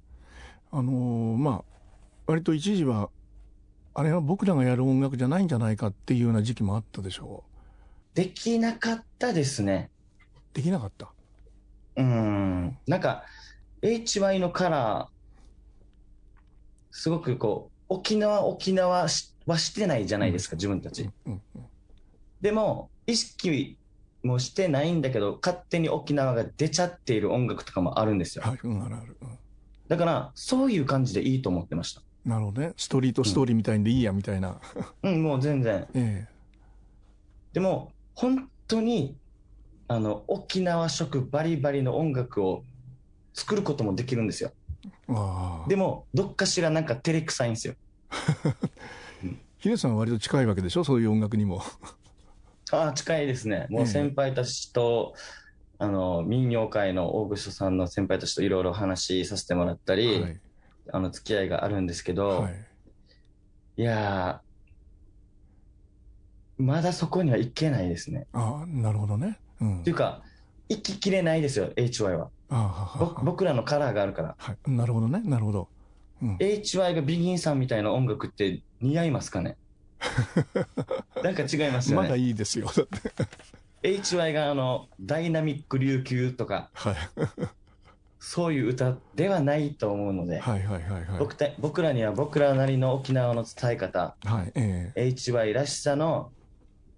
[0.71, 1.63] あのーまあ
[2.25, 3.09] 割と一時は
[3.93, 7.43] あれは僕らがやる音楽じゃないんじゃないかっていうような時期もあったでしょ
[8.13, 9.89] できなかったですね。
[10.53, 11.11] うできなかった？
[11.97, 12.77] うん。
[12.87, 13.25] なんか
[13.81, 15.11] HY のカラー、
[16.91, 21.09] すごくこう、沖縄沖縄しはしてないじゃないですか、自分たち。
[22.39, 23.77] でも、意識
[24.23, 28.43] もしてないんだけど、勝手に沖縄が出ちゃっている音楽とかもあるんですよ。
[28.45, 29.37] はいうんあるある、うん
[29.87, 32.01] だから、そういう感じでいいと思ってました。
[32.23, 34.61] なるほどねストリートストーリーみたいんでいいやみたいな、
[35.03, 35.85] うん、もう全然。
[35.93, 36.27] え
[37.51, 39.17] でも、本当に、
[39.89, 42.63] あの、沖縄色バリバリの音楽を
[43.33, 44.53] 作ることもできるんですよ。
[44.85, 47.75] えああでも、どっかしらなんか照れくさいんですよ。
[49.59, 50.83] ヒデさんは割と近いわけでしょ？
[50.83, 51.61] そういう音楽にも
[52.71, 53.67] ああ、近いですね。
[53.69, 55.13] もう先輩たちと、
[55.77, 60.41] あの、民謡界の大御所さんの先輩たちといろいろ話させてもらったり、はい
[60.93, 62.67] あの、付き合いがあるんですけど、はい
[63.77, 68.27] いやー、まだそこには行けないですね。
[68.33, 70.23] ああなるほどねうんっていうか、
[70.69, 72.29] 行ききれないですよ、HY は。
[73.23, 74.35] 僕らのカラーがあるから。
[74.37, 74.71] はい。
[74.71, 75.21] なるほどね。
[75.23, 75.67] なるほど、
[76.21, 79.57] うん、HY がビギンさんみたいな音楽って似合いますかね？
[81.23, 82.19] なんか違いますよまだね。
[82.19, 82.67] いいですよ。
[82.75, 82.99] だって。
[83.83, 86.95] HY があの、ダイナミック琉球とか、はい。
[88.19, 91.19] そういう歌ではないと思うので、はいはいはいはい。
[91.19, 95.07] 僕た僕らには僕らなりの沖縄の伝え方、はいええ。
[95.07, 96.31] HY らしさの、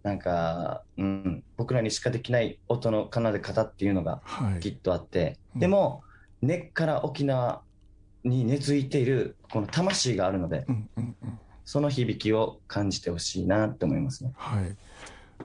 [0.04, 6.04] なんか、うん、僕らにしかできない音の奏で方っていうのがはいきっとあって、うんでも、
[6.42, 7.62] 根っから沖縄
[8.24, 14.34] に根付いている、この魂があるので、うんうんうんその響きを感じてほしいなって思いますね。
[14.36, 14.76] はい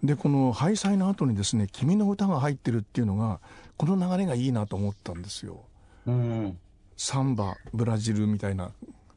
[0.02, 3.40] でこの廃災の後にですね「君の歌」が入ってるっていうのが
[3.76, 5.64] この流れがいいなと思ったんですよ
[6.06, 6.58] うん。
[6.96, 8.72] サンバブラジルみたいな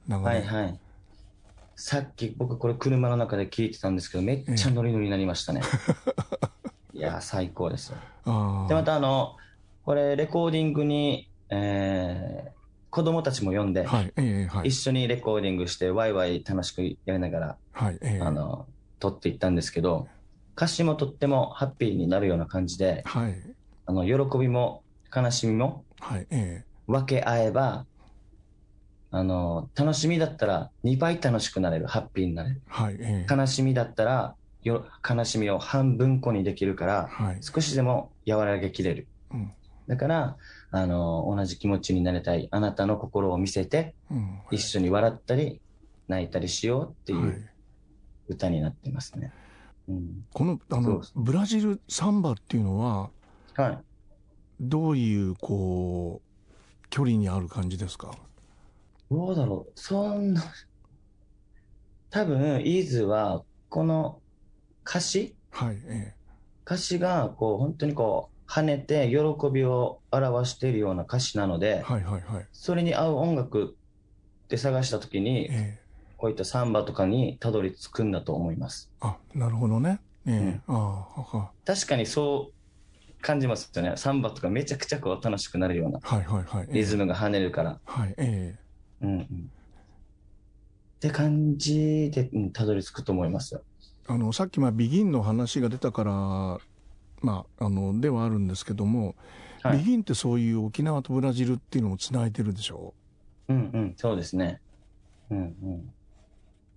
[0.08, 0.80] 流れ、はいはい。
[1.76, 5.62] さっき僕これ車の中で聞いてたんですけど、めっちゃノリノリになりましたね。
[6.94, 7.98] いやー、最高ですよ。
[8.68, 9.36] で、またあの、
[9.84, 12.52] これレコーディングに、えー、
[12.92, 14.68] 子供たちも呼んで、はいええはい。
[14.68, 18.22] 一緒にレコーディングしてワイワイ楽しくやりながら、はいええ。
[18.22, 18.68] あの、
[19.00, 20.08] 撮っていったんですけど、
[20.56, 23.36] 歌詞もとってもハッピーになるような感じで、はい。
[23.86, 24.84] あの、喜びも
[25.16, 26.64] 悲しみもはいえ。
[26.88, 27.86] 分け合えば、
[29.14, 32.62] あの、楽しみだったら2倍楽しくなれる、ハッピーになれる。
[32.66, 39.08] えはいええ悲しみだったらよ、悲しみを半分個にできるから、はい少しでも和らげきれる。
[39.32, 39.52] うん
[39.88, 40.38] だから、
[40.70, 45.62] あの、同じ気持ちになりたい、あなたの心を見せて、うん一緒に笑ったり、
[46.08, 47.50] 泣いたりしようっていはう
[48.30, 49.34] 歌になってますね。
[49.90, 50.26] うん。
[50.32, 53.10] このあのブラジルサンバっていうのは
[53.56, 53.80] はい。
[54.62, 58.12] どういうこう距離にある感じですか？
[59.12, 59.72] どうだろう。
[59.76, 60.42] そんな、
[62.10, 64.22] 多分、イーズは、この
[64.86, 65.36] 歌詞？
[65.50, 66.16] はいえ
[66.66, 69.18] 歌詞が、こう、本当にこう、跳ねて、喜
[69.52, 72.48] びを表しているような歌詞なのえで、はいはいはい。
[72.54, 73.76] それに合う音楽
[74.46, 75.82] って探したときに、ええ。
[76.16, 78.92] こういったサンバとかにたどり着くんだと思います。
[79.02, 80.00] あなるほどね。
[80.26, 80.62] ええ。
[80.68, 80.74] あ
[81.18, 81.52] あは。
[81.66, 83.94] 確かにそう感じますよね。
[83.98, 86.68] サンバとかめちゃくちゃこう楽しくなるようなはいはいはい。
[86.68, 86.74] ええ。
[86.76, 87.80] リズムが跳ねるから。
[87.86, 88.71] はいええ
[89.02, 89.24] うんうん。
[89.24, 89.28] っ
[91.00, 93.62] て感じで、うん、たどり着くと思いますよ。
[94.08, 96.12] あのさっきまあビギンの話が出たから
[97.22, 99.16] まああのではあるんですけども、
[99.62, 102.96] はいビギンってそういう沖縄とブラジルっていうのをつないでるでしょ？
[103.48, 104.60] うんうん、そうですね。
[105.30, 105.92] うんうん。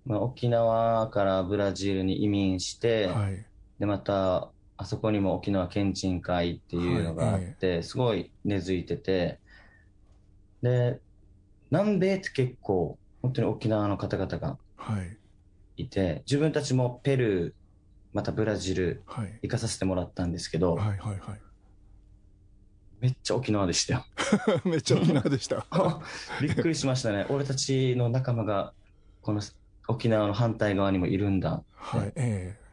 [0.05, 3.43] まあ、沖縄からブラジルに移民して、はい
[3.79, 9.39] で、またあそこにも沖縄県人会っていうのがあって、すごい根付いてて、
[10.61, 10.99] で、
[11.71, 15.17] 南米って結構、本当に沖縄の方々がはい。
[15.77, 17.53] いて、自分たちもペルー、
[18.13, 19.39] またブラジルはい。
[19.43, 21.41] 行かさせてもらったんですけど、はいはいはい。
[23.01, 24.05] めっちゃ沖縄でしたよ。
[24.63, 25.65] めっちゃ沖縄でした。
[26.41, 27.25] びっくりしましたね。
[27.29, 28.73] 俺たちの仲間が、
[29.21, 29.41] この
[29.87, 31.63] 沖縄の反対側にもいるんだ。
[31.73, 32.13] はい。
[32.15, 32.65] ええ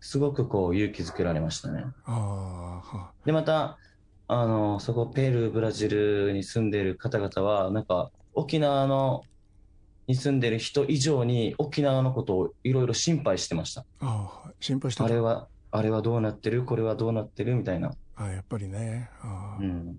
[0.00, 1.84] すごくこう勇気づけられましたね。
[2.06, 3.78] あで、また、
[4.28, 9.22] あの、そこ、ペルー、ブラジルに住んでる方々は、なんか、沖縄の、
[10.06, 13.84] に住んでる人以上に沖縄のことをいろいろ心配してました。
[14.00, 16.64] ああ、心配してたあれは、あれはどうなってる？
[16.64, 17.54] これはどうなってる？
[17.54, 17.92] みたいな。
[18.16, 19.08] あやっぱりね。
[19.22, 19.98] ああうん。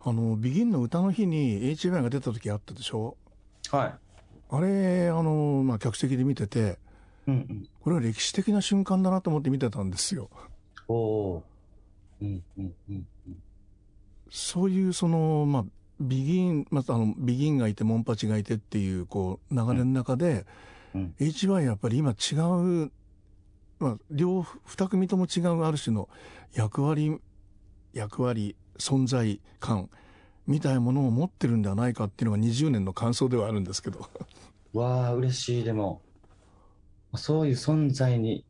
[0.00, 3.16] あの、ビギンの歌の日に HY が出た時あったでしょ？
[3.70, 3.98] は
[4.48, 6.78] あれ、あの、まあ、客席で見てて、
[7.26, 7.30] い。
[7.30, 7.68] うんうん。
[7.80, 10.30] これは歴史的な瞬間だなと思って見てたんですよ。
[10.86, 12.24] おおー。
[12.24, 13.42] うんうんうんうん。
[14.30, 15.64] そういうその、まあ、
[16.00, 20.46] ビギン、またあの、ビギンがいて、モンパチがいてっていう、こう、流れの中で、
[20.94, 22.90] うん HY やっぱり今違う、
[23.78, 26.08] まあ、両、二組とも違うある種の
[26.54, 27.20] 役割、
[27.92, 29.90] 役割、存在感、
[30.46, 34.08] みたいなものを持ってるんではないかっていうのが20年の感想ではあるんですけど。
[34.72, 35.64] わあ、嬉しい。
[35.64, 36.00] でも、
[37.14, 38.44] そういう存在に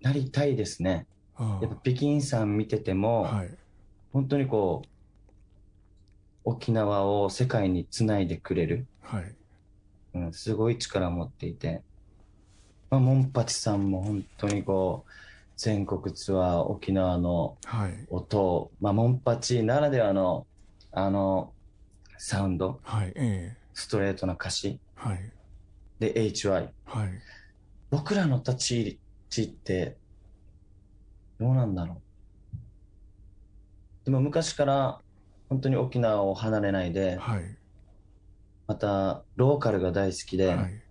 [0.00, 1.06] なりたいですね。
[1.34, 3.54] あやっぱ、北京さん見ててあも、はい。
[4.12, 4.88] 本当にこう、
[6.44, 9.36] 沖縄を世界につないでくれる、はい。
[10.14, 11.82] うん、すごい力を持っていて、
[12.90, 15.10] まあ、モンパチさんも本当にこう、
[15.56, 18.06] 全国ツアー、沖縄のはい。
[18.08, 20.46] 音、まあ、モンパチならではの、
[20.92, 21.52] あの、
[22.18, 23.12] サウンド、はい。
[23.16, 25.32] ええストレートな歌詞、はい。
[26.00, 26.70] で、HY。
[26.84, 27.08] はい。
[27.90, 29.00] 僕らの立ち位
[29.30, 29.96] 置って、
[31.38, 32.02] どうなんだろう。
[34.04, 35.00] でも昔から
[35.50, 37.56] 本当に沖縄を離れないで、はい。
[38.68, 40.82] またローカルが大好きで、はい。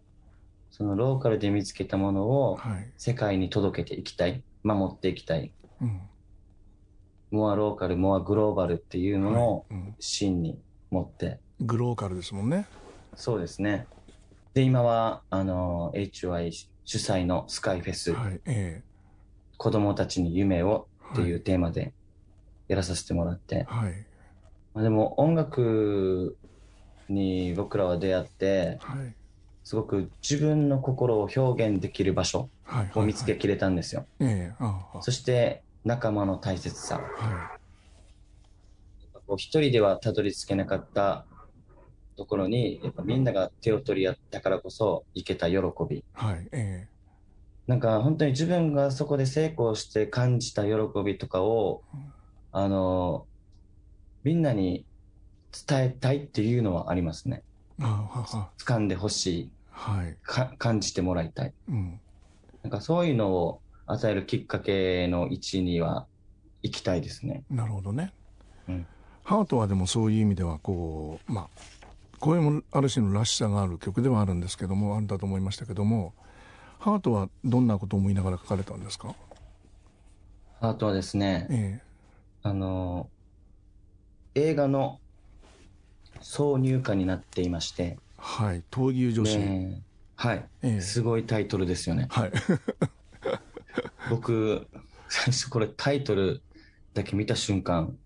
[0.70, 2.92] そのローカルで見つけたものをはい。
[2.98, 5.54] 世界に届けていきたい、守っていきたい。
[5.82, 6.02] うん。
[7.32, 10.60] モアローカル、モアグローバルっていうのをはいうん芯に
[10.92, 12.68] 持って、グローカルですもんね。
[13.16, 13.88] そうですね。
[14.54, 16.52] で、今は、あの、HY
[16.84, 18.42] 主催のスカイフェス、はい。
[18.46, 18.84] え
[19.58, 21.94] 子供たちに夢をえっていうテーマで
[22.68, 24.09] やらさせてもらって、はい。
[24.80, 26.38] まあ、でも音楽
[27.10, 29.14] に僕らは出会って、はい。
[29.66, 32.92] すごく自分の心を表現できる場所はい。
[32.96, 34.08] を見つけきれたんですよ。
[35.02, 36.98] そして仲間の大切さ。
[36.98, 37.60] は
[39.28, 41.26] こう一人ではたどり着けなかった
[42.16, 45.58] ところに、やっぱみんなが手を取り合ったからこそ行けた喜
[45.90, 45.98] び。
[45.98, 46.04] い。
[46.14, 46.48] はい。
[46.54, 46.88] え
[47.68, 50.72] なんか本当に自分がそこで成功して感じた喜
[51.06, 51.84] びとかを、
[52.52, 53.29] あの、
[54.24, 54.86] みんなに
[55.68, 57.44] 伝えたいっていうのはありますね。
[57.80, 58.50] えああ、はは。
[58.60, 59.52] 掴んでほしい。
[59.72, 60.18] はい。
[60.24, 61.54] か感じてもらいたい。
[61.70, 62.00] うん。
[62.64, 66.06] なんかそういうのを与えるきっかけの位置には
[66.62, 67.44] 行きたいですね。
[67.50, 68.14] なるほどね。
[68.68, 68.86] うん
[69.24, 71.48] ハートはでもそういう意味ではこうまあ
[72.20, 76.14] 声もある種のらしさがある曲ではあるんですけどもあるんだと思いましたけども
[76.80, 79.14] ハートはどんなことを思いながら書かれたんですか？
[80.62, 81.82] あとはですね、え
[82.42, 83.08] あの、
[84.36, 85.00] 映画の
[86.22, 89.82] 挿入歌になっていまして、えはい闘牛女子、ね
[90.16, 90.82] はい、ええ。
[90.82, 92.08] すごいタイトルですよね。
[92.10, 92.32] はい。
[94.10, 94.68] 僕、
[95.08, 96.42] 最 初これタイトル
[96.94, 97.98] だけ見た瞬間、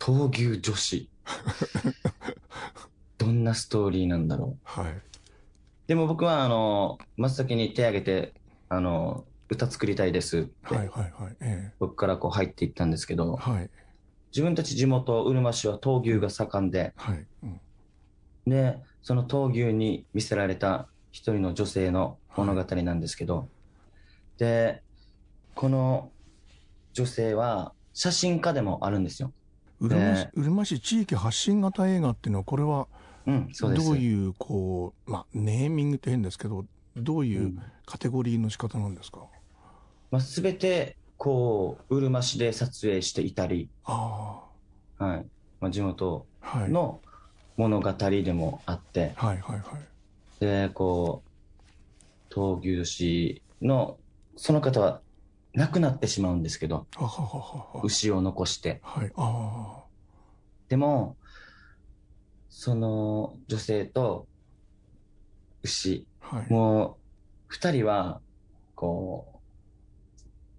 [0.00, 1.08] 闘牛女子。
[3.18, 4.58] どんなストーリーなんだろう。
[4.64, 5.00] はい。
[5.86, 8.34] でも僕は、あの、真っ先に手挙げて、
[8.68, 13.70] あの、歌作りたいですって、はいはいはいえ僕からこう入っていったんですけえど、はい
[14.34, 17.60] 自分たち地元、うるま市は闘牛が盛んで、はい、うん、
[18.46, 23.48] で、その闘牛に見せられた一人の女性の物語なんですけど、
[24.38, 24.82] で、
[25.54, 26.10] この
[26.92, 29.32] 女性は写真家でもあるんですよ。
[29.80, 32.88] うるま市ねうるま市地域発信型映画っていうのはこれは
[33.26, 33.86] うん、そうです。
[33.86, 36.66] どういうこうまあネーミングって変ですけど
[36.96, 37.62] どういううん。
[37.86, 39.26] カテゴリーの仕方なんですか、
[40.10, 44.42] まあ、全て、こう、うるま市で撮影していたり、あ
[44.98, 45.26] はい。
[45.58, 46.26] まあ、地元
[46.68, 47.00] の
[47.56, 49.78] 物語でもあって、はいはいは
[50.38, 50.40] い。
[50.44, 51.24] で、こ
[52.30, 53.96] う、闘牛士の、
[54.36, 55.00] その方は
[55.54, 58.82] 亡くなってしまうんですけど、ははは牛を残して。
[58.82, 59.10] はい。
[59.16, 59.82] あ
[60.68, 61.16] でも、
[62.50, 64.28] その女性と
[65.62, 66.52] 牛、あはい。
[66.52, 67.00] もう、
[67.46, 68.20] 二人は、
[68.74, 69.33] こう、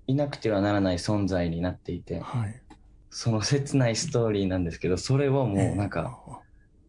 [0.08, 2.62] いなくてはならない存在になっていて、はい。
[3.10, 6.20] その切ないストーリーなんですけど、それをもうなんか、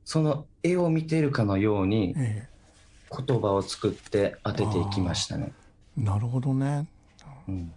[0.05, 2.48] その絵を見てるかのようにえ
[3.11, 5.52] 言葉を作って当てていきましたね。
[5.98, 6.87] えなるほどね。
[7.48, 7.72] うん、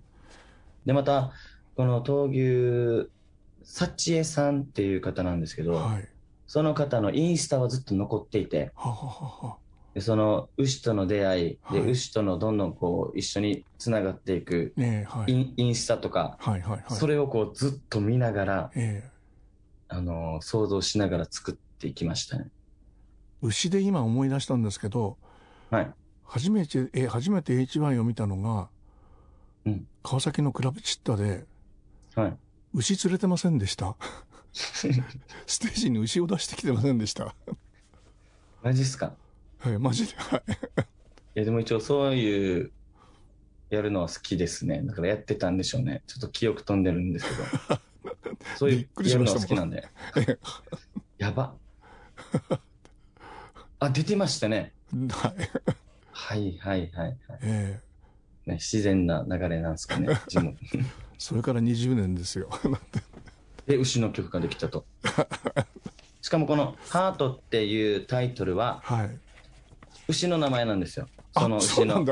[0.86, 1.32] で、また、
[1.76, 3.10] この闘牛、
[3.64, 6.08] 幸恵さんっていう方なんですけど、はい。
[6.48, 9.58] その方のインスタはずっと残っていて、はははは。
[9.94, 15.32] でその牛との出会い、ではい牛とのどんどんこう一緒につながっていくねえ、はい。
[15.32, 16.84] イン,、インスタとか、はいはいはい。
[16.90, 19.10] それをこうずっと見ながら、ええ
[19.92, 22.52] あの想像しながら作っていきましたね。
[23.42, 25.18] 牛で今思い出したんですけど、
[25.72, 25.92] はい。
[26.26, 28.70] 初めて、え、初めて HY を見たのが、
[29.66, 31.46] うん川崎のクラブチッタで、
[32.16, 32.38] はい。
[32.76, 33.96] 牛連れてませんでした。
[34.54, 34.88] ス
[35.60, 37.36] テージに牛を出してきてませんでした。
[38.62, 39.14] マジっすか？
[39.60, 40.14] はい、マジで。
[40.18, 40.52] はい。
[40.52, 40.54] い
[41.36, 42.72] や、でも一応そういう、
[43.70, 44.82] やるのは好きですね。
[44.84, 46.02] だからやってたんでしょうね。
[46.08, 47.80] ちょっと記憶飛んでるんですけど。
[48.58, 49.88] そういうやるのは好きなんで。
[51.20, 51.54] やば。
[53.80, 54.74] あ、出てましたね。
[55.12, 55.36] はい。
[56.12, 57.80] はいはいはい、はいえ
[58.46, 58.56] えね。
[58.56, 60.08] 自然な流れなんですかね。
[60.28, 60.58] 自分
[61.20, 62.50] それから20年ですよ。
[63.68, 64.86] で、牛の曲ができたと。
[66.22, 69.20] しかもこの「ハートっていうタイトルははい。
[70.10, 71.08] 牛の名前なんですよ。
[71.38, 72.04] その牛の。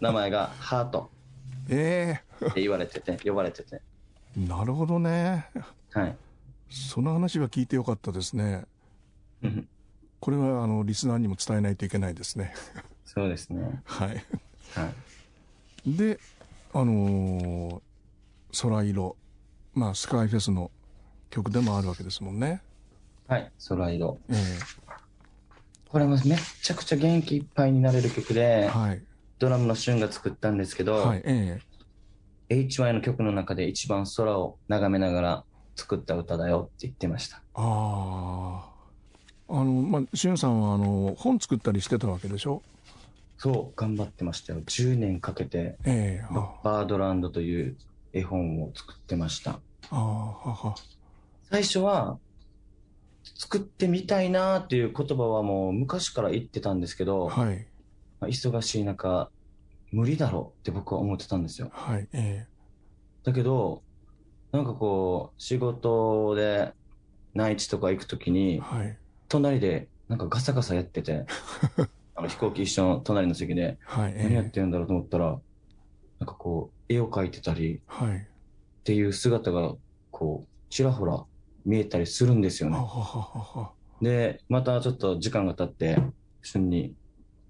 [0.00, 1.08] 名前がハート
[1.68, 3.80] えって言われてて、呼ばれてて。
[4.36, 5.46] えなるほどね。
[5.92, 6.16] はい。
[6.68, 8.64] その話は聞いてよかったですね。
[9.42, 9.68] うん
[10.18, 12.54] これはあのリスナーにも伝えないといけないですね。
[13.04, 13.82] そうですね。
[13.84, 14.08] はい。
[14.08, 14.14] は
[15.84, 15.92] い。
[15.96, 16.18] で、
[16.72, 17.80] あのー
[18.62, 19.16] 空色、
[19.74, 20.70] まあスカイフェスの
[21.28, 22.62] 曲でもあるわけですもんね。
[23.28, 23.52] はい。
[23.68, 24.18] 空色。
[24.30, 24.34] え
[25.94, 29.02] これもめっちゃくちゃ元気いっぱいになれる曲でえ、はい。
[29.38, 31.22] ドラムの旬が作ったんですけど、はい。
[31.24, 31.60] え
[32.48, 35.44] HY の曲の中で一番空を眺めながら
[35.76, 37.36] 作った歌だよって言ってました。
[37.36, 38.64] えあ
[39.48, 39.54] あ。
[39.56, 42.60] あの、まあ、しゅんさんはあの本作ったりしてたわけでしょ？
[43.38, 44.62] そう、頑張ってましたよ。
[44.62, 47.76] 10年かけて、ええあバードランドという
[48.12, 49.60] 絵本を作ってました。
[49.90, 50.74] あはは。
[51.52, 52.18] 最初は、
[53.24, 57.66] 作ってみたいなっていう言葉はもう昔から言ってたんですけど、はい。
[58.20, 59.30] まあ忙しい中、
[59.90, 61.70] 無理だろうって僕は思ってたんですよ。
[61.72, 62.08] はい。
[62.12, 62.46] え
[63.24, 63.82] だけど、
[64.52, 66.72] なんかこう、仕事で
[67.34, 68.98] 内地とか行くときえに、はい。
[69.28, 71.26] 隣でなんかガサガサやってて、
[72.14, 74.14] あの飛行機一緒の隣の席で、はい。
[74.14, 75.40] 何やっええてるんだろうと思ったら、
[76.20, 78.18] なんかこう、絵を描いてたりはい。
[78.18, 78.20] っ
[78.84, 79.74] ていう姿が、
[80.10, 81.24] こう、ちらほら
[81.64, 82.78] 見えたりするんですよね。
[84.00, 85.98] で、またちょっと時間が経って、
[86.42, 86.94] 旬に、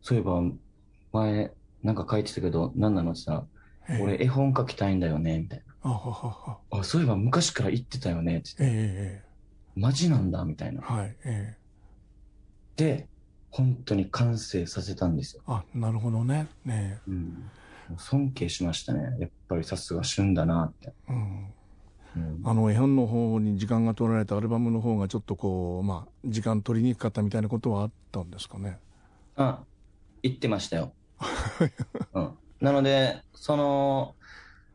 [0.00, 0.40] そういえば、
[1.12, 3.48] 前、なんか書いてたけど、何なのって言った
[3.88, 5.62] ええら、俺絵本描きたいんだよね、みたい。
[5.82, 5.90] な。
[6.70, 9.34] あ、そういえば昔から言ってたよね、って言って、えええ
[9.76, 10.82] マジなんだ、みたいえな。
[10.82, 11.16] はい。
[11.24, 11.64] ええ
[12.76, 13.08] で、
[13.50, 15.42] 本当に完成させたんですよ。
[15.46, 16.48] あ、なるほどね。
[16.64, 17.50] ねうん。
[17.96, 19.16] 尊敬しましたね。
[19.20, 20.92] やっぱりさすが旬だなって。
[21.08, 21.12] え。
[21.12, 21.54] うん。
[22.16, 28.78] うんあの絵本の方に時間が取られたアルバムの方がちょっとこう、まあ、時間取りにくかったみたいなことはあったんですかね？
[29.36, 29.60] あ、
[30.22, 30.92] 言ってましたよ。
[32.14, 32.30] うん。
[32.60, 34.14] なので、その、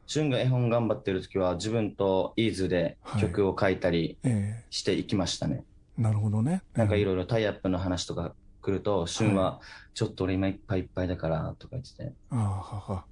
[0.08, 5.64] 旬が絵本頑張ってる時は自分とイーズで曲を書いたりえしていきましたね。
[6.00, 6.64] えなるほどね。
[6.74, 9.62] なんかいろろいろタイアップの話とか来ると、旬は
[9.94, 12.12] ちょっと俺今いっぱいいっぱいだからとか言ってて。
[12.30, 13.06] はは。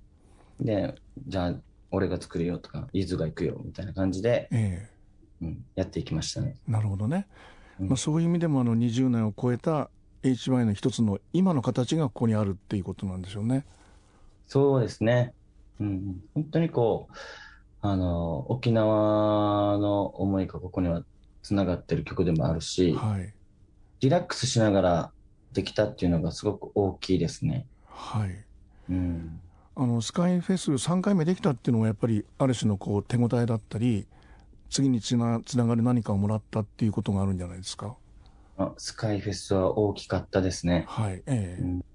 [0.60, 0.96] で、
[1.28, 1.56] じゃあ
[1.91, 4.89] 俺が作るよとか、イーズが行くよみたいな感じで、え
[5.41, 6.56] うん、やっていきましたね。
[6.67, 7.28] えなるほどね。
[7.80, 9.89] うんまあ、そういう意味でもあの20年を超えた
[10.23, 13.65] HY の一つの今の形がここにあるっていうことなんでしょうね。
[14.47, 15.34] そうですね。
[15.80, 17.15] うん、本当にこう、
[17.82, 21.04] あの、沖縄の思いがここには
[21.43, 23.34] つながってる曲でもあるし、はい。
[24.00, 25.12] リラックスしながら
[25.54, 27.65] できたっていうのがすごく大きいですね。
[27.88, 28.43] はい。
[28.89, 29.39] うん。
[29.80, 34.08] あのスカイフェス3回目できたっていうのはやっぱりある種のこう手応えだったり
[34.70, 37.96] 次につなつながる何かをもらったっていうことがあるんじゃないですか？
[38.58, 40.86] あスカイフェスは大きかったですね。
[40.88, 41.21] はい。
[41.28, 41.86] ええうん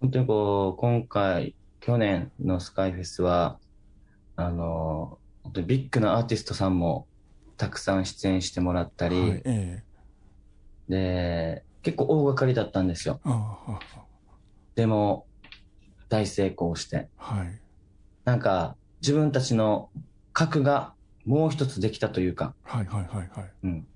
[0.00, 3.58] 本当にこう、今回、去年のスカイフェスは、
[4.36, 7.08] あの、本当にビッグなアーティストさんも
[7.56, 9.42] たくさん出演してもらったり、はい。
[9.44, 9.84] ええ
[10.88, 13.20] で、結構大掛かりだったんですよ。
[14.76, 15.26] でも、
[16.08, 17.60] 大成功して、はい。
[18.24, 19.90] なんか、自分たちの
[20.32, 20.94] 核が
[21.24, 23.52] もう一つできたというか、はいはいはいはい。
[23.64, 23.86] うん。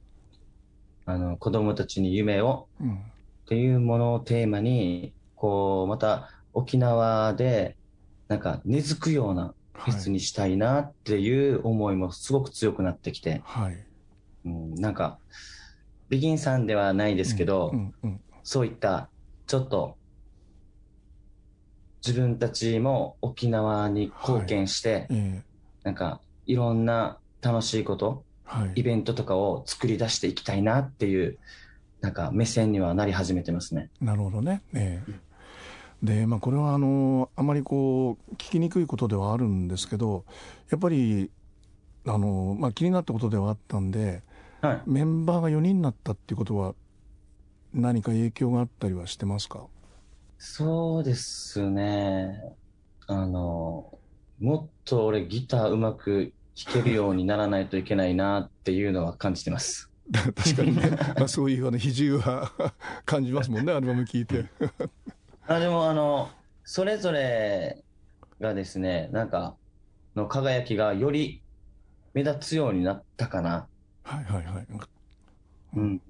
[1.07, 2.95] あの、子供たちに夢をうん。
[2.95, 2.99] っ
[3.47, 7.77] ていうものをテーマに、こう、また沖縄で、
[8.29, 13.87] なんか根付くようなフェスにしたいなっていう思いもすごく強くなってきて、はい。
[14.45, 15.19] うん、なんか、
[16.09, 18.21] ビギンさんではないですけど、うんうん。
[18.43, 19.11] そういった、
[19.47, 19.97] ちょっと、
[22.07, 25.53] 自分たちも沖縄に貢献して、ええ
[25.85, 28.73] なんか、いろんな楽しいこと、はい。
[28.77, 31.39] イベントとかを作り出していきたいなっていう、
[32.01, 33.91] なんか目線にはなり始めてますね。
[34.01, 34.63] なるほどね。
[34.75, 35.13] ええ
[36.03, 40.25] で、まあ、これはあのあまりこう聞きにくいことではあるんですけど
[40.69, 41.31] やっぱり
[42.05, 44.23] あの、まあ、気になったことではあったんで
[44.63, 44.83] はい。
[44.85, 46.75] メンバーが4人になったっていうことは
[47.73, 49.61] 何か影響があったりはしてますか？
[50.45, 52.43] そうですね。
[53.07, 53.97] あの、
[54.41, 59.89] もっと俺ギターうまく弾けるようにならないといけないなっていうのは感じてます。
[60.11, 62.75] 確かにね、 まあ、そういうあの比重は
[63.05, 64.47] 感じますもんね アルバム聴いて。
[65.47, 66.29] あでもあの、
[66.65, 67.85] それぞれ
[68.41, 69.55] がですね、なんか、
[70.17, 71.41] の輝きがより
[72.15, 73.69] 目立つようになったかな。
[74.03, 74.67] はいはいはい。
[75.77, 76.03] うん。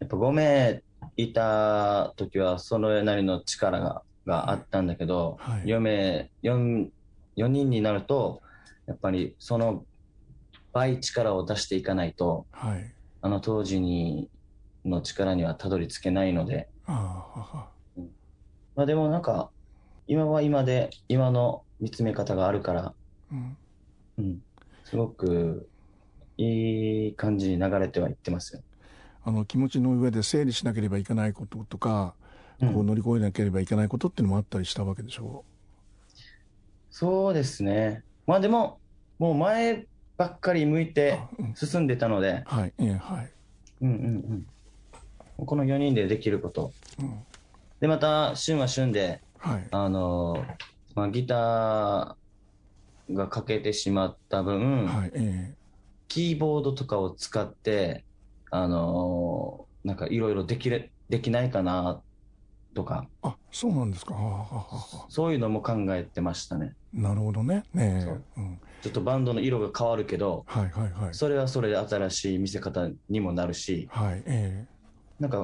[0.00, 0.82] やっぱ5名
[1.16, 5.62] いた時はそのなりの力ががあったんだけど、はい。
[5.62, 6.88] 4名、4、
[7.36, 8.42] 4人になると、
[8.86, 9.84] やっぱりその
[10.72, 12.92] 倍力を出していかないと、はい。
[13.22, 14.28] あの当時に
[14.84, 16.92] の力にはたどり着けないので、あ
[17.34, 17.70] あはは。
[18.74, 19.50] まあでもなんか、
[20.06, 22.94] 今は今で、今の見つめ方があるから、
[23.32, 23.56] うん。
[24.18, 24.38] うん、
[24.84, 25.68] すごく
[26.36, 28.62] いい感じに流れてはいってますよ。
[29.26, 32.14] あの気持ちの上で整理しなければいけないこととか、
[32.60, 35.44] うんこう乗り越えなければいけないことっていうのもあったりしたわけでしょ？
[36.90, 38.02] そうですね。
[38.26, 38.78] まあでも、
[39.18, 39.84] もう前
[40.16, 41.20] ばっかり向いうて
[41.54, 43.30] 進んでたので、はい、ええはい。
[43.82, 44.46] うんうん
[45.38, 45.44] うん。
[45.44, 46.72] この4人でできること。
[46.98, 47.18] うん
[47.78, 49.66] で、また、旬は旬で、はい。
[49.70, 50.54] あのー
[50.94, 55.52] まあ、ギターが欠けてしまった分、はい、え
[56.08, 58.02] キーボードとかを使って、
[58.50, 62.02] あのーなんかいろいろできれ、できないかな、
[62.74, 64.14] とか、えあ、そうなんですか。
[65.08, 66.74] そういうのも考えてましたね。
[66.98, 67.62] あなるほどね。
[67.72, 68.40] ねえ。
[68.40, 68.60] うん。
[68.82, 71.14] ちょっとバンドの色が変わるけど、はい、はい、はい。
[71.14, 74.66] それはそれで新しい見せ方にもなるし、はい、え
[75.20, 75.38] なんか、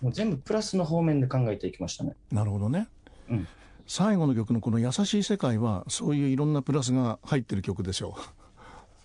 [0.00, 2.16] もう全部プラスの方面で考えていきましたね。
[2.32, 2.88] えなるほどね。
[3.30, 3.48] うん
[3.86, 8.16] 最後の曲のこの優しい世界は、そういういろんなプラスが入ってる曲でしょ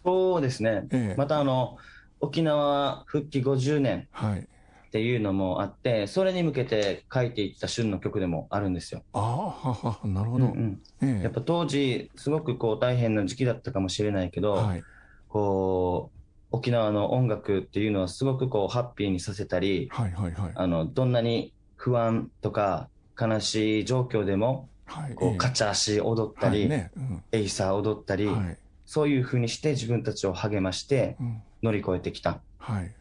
[0.05, 0.87] そうですね。
[0.91, 1.77] ええまたあの、
[2.19, 4.25] 沖縄復帰50年う。
[4.25, 4.47] はい。
[4.89, 9.03] っていうのもあって、それに向けて書いていった旬の曲でもあるんですよ。
[9.13, 10.45] ああ、はは、なるほど。
[10.45, 14.83] うんうんええやっぱ当時、すごくこう大変な時期だったかもしれないけど、はい。
[15.27, 20.51] こう、沖縄の音楽っていうのはすごくこうハッピーにさせたり、はい、はい、はい。
[20.55, 22.89] あの、どんなに不安とか
[23.19, 25.13] 悲しい状況でも、はい。
[25.13, 26.91] こう、ええカチャーシ踊ったり、はいね。
[26.97, 27.23] うん。
[27.31, 28.57] エイサー踊ったり、はい。
[28.87, 31.43] そういう風にして自分たちを励ましてうん。
[31.63, 32.41] 乗り越えてきた。
[32.57, 32.95] はい。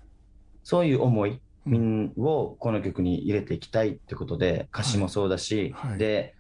[0.63, 1.41] そういう思い
[2.17, 6.35] をこの曲に入れていきたいってことで、歌詞もそうだし、はいはいで、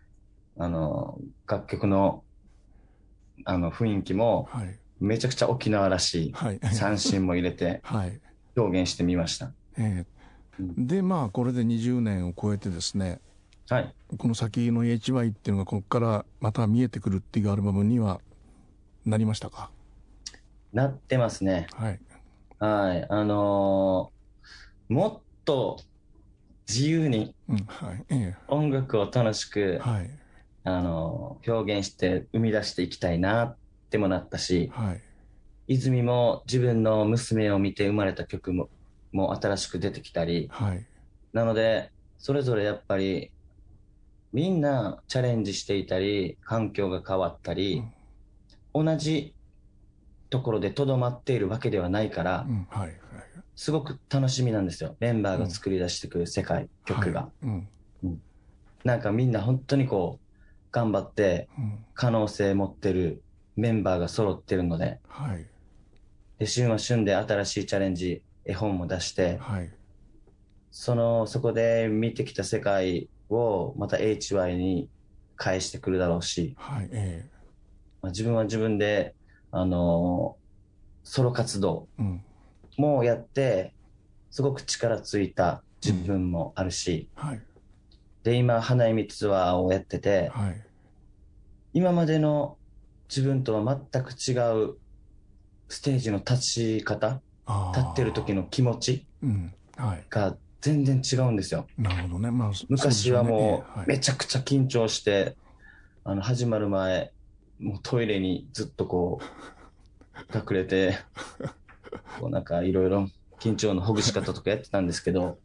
[0.58, 2.24] あの、楽曲の、
[3.44, 4.78] あの、雰囲気もはい。
[5.00, 6.60] めちゃくちゃ沖縄らしいはい。
[6.72, 8.20] 三振も入れて はい。
[8.56, 9.52] 表現してみました。
[9.76, 10.06] ええ
[10.60, 13.20] うんで、まあ、これで20年を超えてですね、
[13.68, 13.94] はい。
[14.16, 18.20] この先の HY っていうのがここからまた見えてくるっていうアルバムには
[19.04, 19.70] なりましたか？
[20.72, 21.68] なってますね。
[21.74, 22.00] はい。
[22.58, 23.06] はい。
[23.08, 24.18] あのー
[24.92, 25.78] もっと
[26.66, 27.34] 自由に
[28.48, 30.10] 音楽を楽しくえ、はい。
[30.64, 33.56] あのー表現して生み出していきたいなっ
[33.90, 35.02] てもなったし、はい。
[35.68, 38.70] 泉も自分の娘を見て生まれた曲も
[39.12, 40.86] も新しく出てきたり、はい。
[41.32, 43.32] なので、それぞれやっぱり、
[44.32, 47.82] みんなチャレンジしていたり、環境が変わったり、
[48.74, 49.34] 同じ
[50.30, 52.66] ところでとどまっているわけではないからう、ん。
[52.70, 52.88] はい。
[52.88, 52.98] はい。
[53.56, 54.96] すごく楽しみなんですよ。
[55.00, 57.22] メンバーが作り出してくる世界、曲が。
[57.22, 57.46] はい。
[57.46, 57.68] うん。
[58.84, 60.24] なんかみんな本当にこう、
[60.70, 61.84] 頑張ってうん。
[61.94, 63.24] 可能性持ってる
[63.56, 65.46] メンバーが揃ってるので、はい。
[66.38, 69.70] で、旬は旬で新しいチャレンジ、絵本も出して、はい。
[70.70, 74.88] その、そこで見てきた世界をまた HY に
[75.34, 76.88] 返してくるだろうし、はい。
[76.92, 77.26] え
[78.00, 79.16] まあ、自分は自分で、
[79.50, 80.48] あのー
[81.08, 81.88] ソロ活動。
[82.76, 83.72] もやって、
[84.30, 87.40] すごく力ついた自分もあるし、はい。
[88.24, 90.62] で、今、花見ツアーをやってて、はい。
[91.72, 92.58] 今までの
[93.08, 94.76] 自分とは全く違う
[95.68, 97.22] ステージの立ち方。
[97.74, 99.06] 立ってる時の気持ち。
[100.10, 101.66] が全然違うんですよ。
[101.78, 102.30] なるほどね。
[102.30, 105.36] まあ、そ昔はもうめちゃくちゃ緊張して、
[106.04, 107.12] あの、始まる前、
[107.58, 109.24] もうトイレにずっとこう、
[110.36, 110.98] 隠れて、
[112.20, 113.08] こうなんかいろいろ
[113.40, 115.38] 緊張のほぐし方とかやってたんですけど、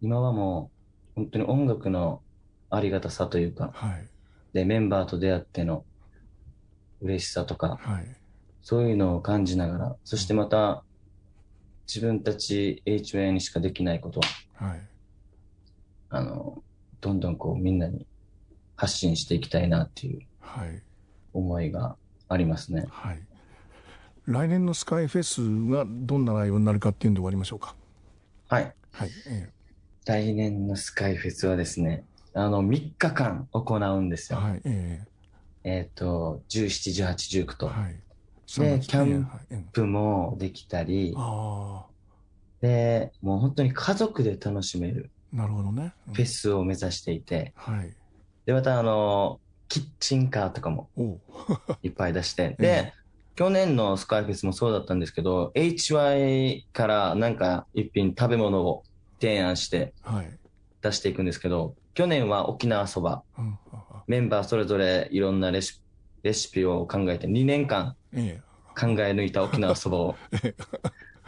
[0.00, 0.70] 今はも
[1.16, 2.22] う本当に音楽の
[2.70, 4.08] ありがたさというか、はい。
[4.52, 5.84] で、メンバーと出会っての
[7.00, 8.16] 嬉しさとか、はい。
[8.62, 10.84] そういうのを感じながら、そしてまた
[11.86, 14.80] 自分たち HY にしかできないことは、はい。
[16.10, 16.62] あの、
[17.00, 18.06] どんどんこうみんなに
[18.76, 20.82] 発信していきたいなっていうはい。
[21.32, 21.96] 思いが
[22.28, 22.86] ありますね。
[22.90, 23.22] はい。
[24.26, 27.74] 来年のスカイフェスがどんな内容になるかっていうので終わりましょうか。
[28.48, 28.74] はい。
[28.92, 29.10] はい。
[29.28, 29.50] え
[30.06, 32.04] 来年のスカイフェスはですね、
[32.34, 34.38] あの、3日間行うんですよ。
[34.40, 34.60] えはい。
[34.64, 35.06] え
[35.62, 37.66] えっ、と、17、18、19と。
[37.66, 38.00] えはい。
[38.58, 39.28] でキャン
[39.72, 41.86] プもできたり、あ
[42.60, 45.94] で、もう本当に家族で楽しめるあ、なるほどね。
[46.08, 47.94] うんフェスを目指していて、はい。
[48.46, 49.40] で、またあの、
[49.70, 50.90] キッチンカーとかも
[51.82, 52.92] いっぱい出して、えで、
[53.36, 58.82] 去年のスカイフェスもそうだったんですけど、HY からなんか一品食べ物を
[59.20, 60.38] 提案してはい。
[60.82, 63.58] 出していくんですけど、去年は沖縄そば、うん
[64.06, 65.80] メンバーそれぞれいろんなレシ
[66.24, 68.42] レシピを考えて2年間ええ。
[68.74, 70.16] 考え抜いた沖縄そばを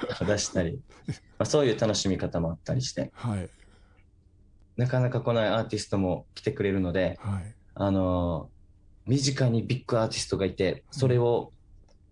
[0.26, 3.48] 出したり、まあ、そういう楽しみ方もあったりして、はい。
[4.76, 7.54] なかなか来ないアーティストも来てくれるので、はい。
[7.74, 8.52] あのー
[9.04, 11.52] 身近にビッグアーティストがいて、それを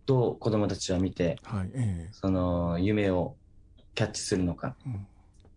[0.06, 1.70] どう子供たちは見て、はい。
[1.72, 3.36] ええその夢を
[3.94, 4.96] キャッチするのかうんっ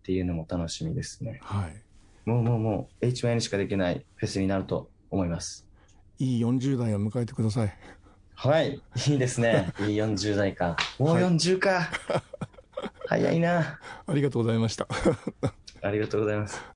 [0.04, 1.40] ていうのも楽しみですね。
[1.42, 1.82] はい。
[2.24, 5.66] もうもうもう HY にしかできないフェスになると思います。
[6.18, 7.76] いい40代を迎えてください。
[8.36, 9.72] はい、いいですね。
[9.88, 10.76] いい40代か。
[10.98, 11.90] もうはい40か。
[13.08, 13.80] 早いな。
[14.06, 14.86] ありがとうございました。
[15.82, 16.60] ありがとうございます。